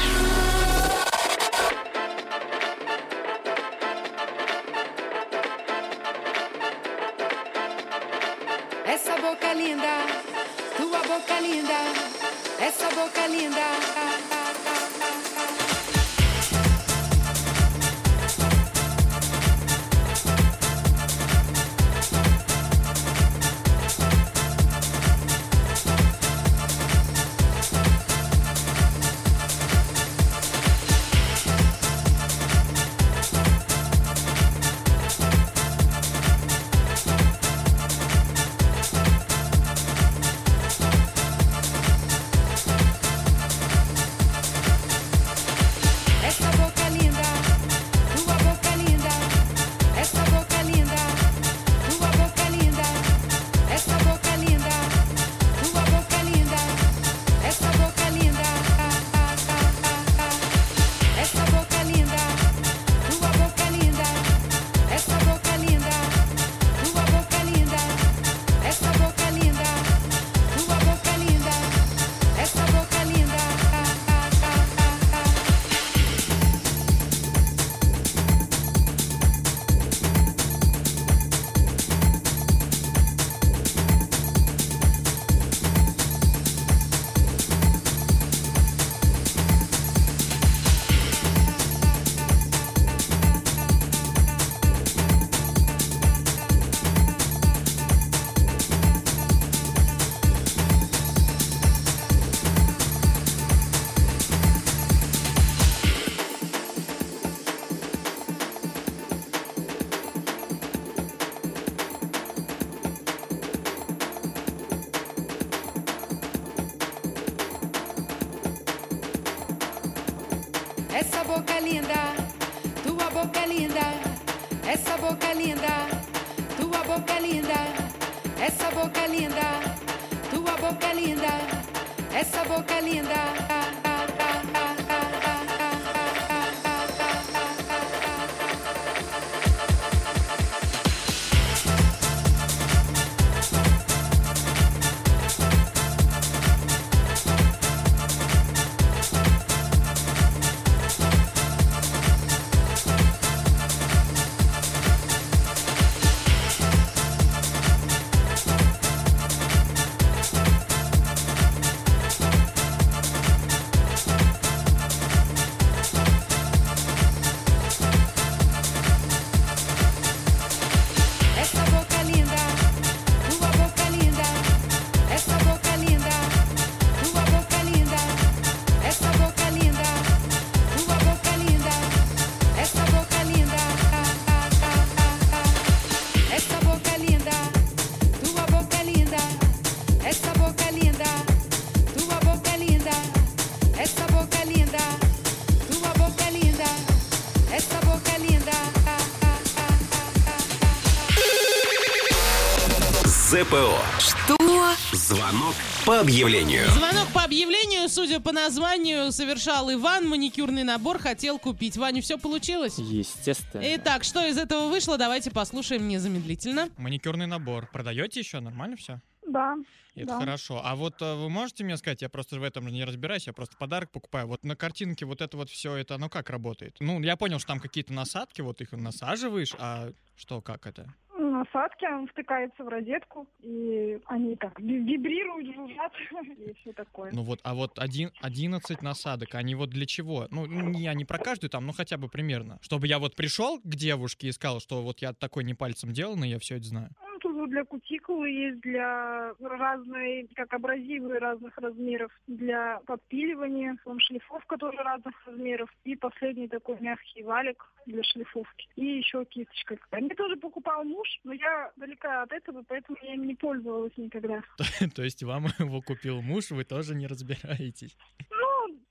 [205.86, 206.66] По объявлению.
[206.70, 210.08] Звонок по объявлению, судя по названию, совершал Иван.
[210.08, 211.76] Маникюрный набор хотел купить.
[211.76, 212.78] Ваню, все получилось?
[212.78, 213.62] Естественно.
[213.76, 216.70] Итак, что из этого вышло, давайте послушаем незамедлительно.
[216.76, 217.68] Маникюрный набор.
[217.72, 218.40] Продаете еще?
[218.40, 219.00] Нормально все?
[219.26, 219.56] Да.
[219.94, 220.20] Это да.
[220.20, 220.60] хорошо.
[220.62, 223.56] А вот э, вы можете мне сказать, я просто в этом не разбираюсь, я просто
[223.56, 224.26] подарок покупаю.
[224.26, 226.76] Вот на картинке вот это вот все, это оно как работает?
[226.80, 230.94] Ну, я понял, что там какие-то насадки, вот их насаживаешь, а что, как это?
[231.36, 235.92] Насадки, он втыкается в розетку, и они так ви- вибрируют, жужжат,
[236.38, 237.12] и все такое.
[237.12, 240.26] Ну вот, а вот один, 11 насадок, они вот для чего?
[240.30, 242.58] Ну, я не про каждую там, ну хотя бы примерно.
[242.62, 246.30] Чтобы я вот пришел к девушке и сказал, что вот я такой не пальцем деланный,
[246.30, 246.90] я все это знаю.
[247.36, 254.78] Вот для кутикулы есть, для разной, как абразивы разных размеров, для подпиливания, там шлифовка тоже
[254.78, 259.76] разных размеров, и последний такой мягкий валик для шлифовки, и еще кисточка.
[259.92, 264.42] Мне тоже покупал муж, но я далека от этого, поэтому я им не пользовалась никогда.
[264.94, 267.98] То есть вам его купил муж, вы тоже не разбираетесь.
[268.30, 268.45] Ну,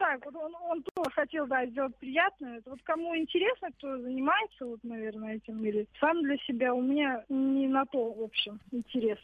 [0.05, 2.61] так, вот он, он тоже хотел, да, сделать приятное.
[2.65, 7.67] Вот кому интересно, кто занимается, вот, наверное, этим, или сам для себя, у меня не
[7.67, 9.19] на то, в общем, интерес.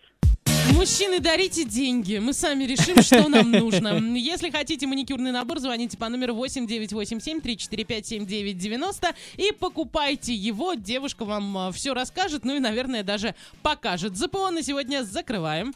[0.73, 2.17] Мужчины, дарите деньги.
[2.17, 3.99] Мы сами решим, что нам нужно.
[4.15, 10.73] Если хотите маникюрный набор, звоните по номеру 8987-345-7990 и покупайте его.
[10.73, 14.15] Девушка вам все расскажет, ну и, наверное, даже покажет.
[14.15, 15.75] ЗПО на сегодня закрываем.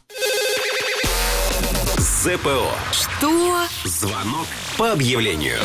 [1.98, 2.74] ЗПО.
[2.92, 3.66] Что?
[3.84, 4.46] Звонок
[4.76, 5.58] по объявлению.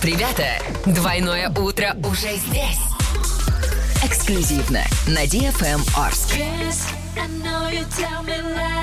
[0.00, 0.58] Стоп, ребята!
[0.86, 2.78] Двойное утро уже здесь.
[4.02, 6.36] Эксклюзивно на DFM Орск.
[6.36, 6.86] Yes,
[7.16, 8.79] I know you tell me lies.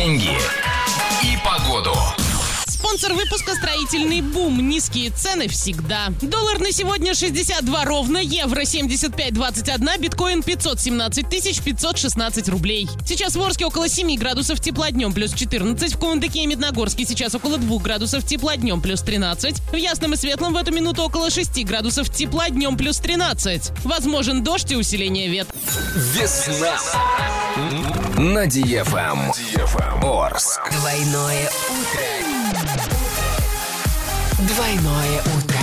[0.00, 0.30] деньги
[1.22, 1.94] и погоду.
[2.66, 4.66] Спонсор выпуска «Строительный бум».
[4.66, 6.08] Низкие цены всегда.
[6.22, 12.88] Доллар на сегодня 62 ровно, евро 75,21, биткоин 517 тысяч 516 рублей.
[13.06, 15.94] Сейчас в Орске около 7 градусов тепла днем, плюс 14.
[15.94, 19.60] В Кундыке и Медногорске сейчас около 2 градусов тепла днем, плюс 13.
[19.70, 23.72] В Ясном и Светлом в эту минуту около 6 градусов тепла днем, плюс 13.
[23.84, 25.54] Возможен дождь и усиление ветра.
[25.94, 26.78] Весна
[28.20, 29.32] на DFM.
[29.32, 30.04] DFM.
[30.04, 30.04] Эм.
[30.04, 30.60] Орск.
[30.70, 32.04] Двойное утро.
[34.40, 35.60] Двойное утро.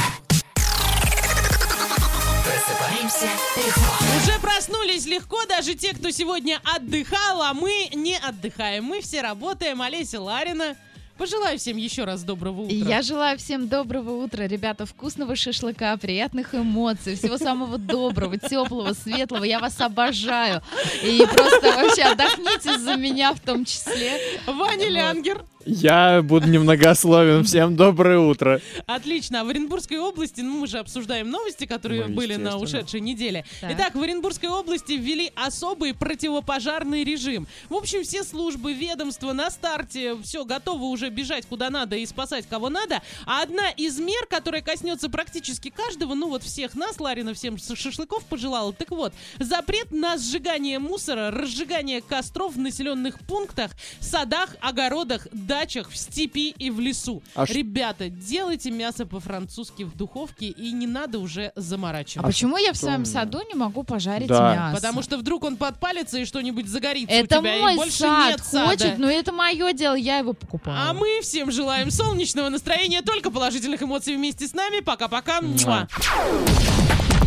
[2.44, 3.82] Просыпаемся легко.
[4.18, 8.86] Уже проснулись легко даже те, кто сегодня отдыхал, а мы не отдыхаем.
[8.86, 9.84] Мы все работаем.
[9.84, 10.76] Олеся Ларина,
[11.18, 12.76] Пожелаю всем еще раз доброго утра.
[12.76, 19.44] Я желаю всем доброго утра, ребята, вкусного шашлыка, приятных эмоций, всего самого доброго, теплого, светлого.
[19.44, 20.62] Я вас обожаю.
[21.04, 24.20] И просто вообще отдохните за меня в том числе.
[24.46, 24.90] Ваня вот.
[24.90, 25.46] Лянгер.
[25.70, 27.44] Я буду немногословен.
[27.44, 28.62] Всем доброе утро.
[28.86, 29.42] Отлично.
[29.42, 33.44] А в Оренбургской области, ну, мы же обсуждаем новости, которые Ну, были на ушедшей неделе.
[33.60, 33.72] Так.
[33.74, 37.48] Итак, в Оренбургской области ввели особый противопожарный режим.
[37.68, 42.48] В общем, все службы, ведомства на старте, все готовы уже бежать куда надо и спасать
[42.48, 43.02] кого надо.
[43.26, 48.24] А одна из мер, которая коснется практически каждого, ну вот всех нас, Ларина всем шашлыков
[48.24, 48.72] пожелала.
[48.72, 55.28] Так вот, запрет на сжигание мусора, разжигание костров в населенных пунктах, садах, огородах,
[55.60, 57.24] дачах, в степи и в лесу.
[57.36, 62.28] А ш- Ребята, делайте мясо по-французски в духовке и не надо уже А заморачиваться.
[62.28, 64.56] почему я в своем саду не могу пожарить Да.
[64.56, 64.76] мясо?
[64.76, 68.30] Потому что вдруг он подпалится и что-нибудь загорится это у тебя, мой и больше сад
[68.30, 68.68] нет сада.
[68.70, 70.78] хочет, но это мое дело, я его покупаю.
[70.90, 74.82] А мы всем желаем солнечного настроения, только положительных эмоций вместе с нами.
[74.82, 75.42] Пока-пока.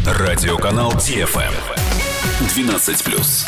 [0.06, 1.52] Радиоканал DFM
[2.54, 3.46] 12+.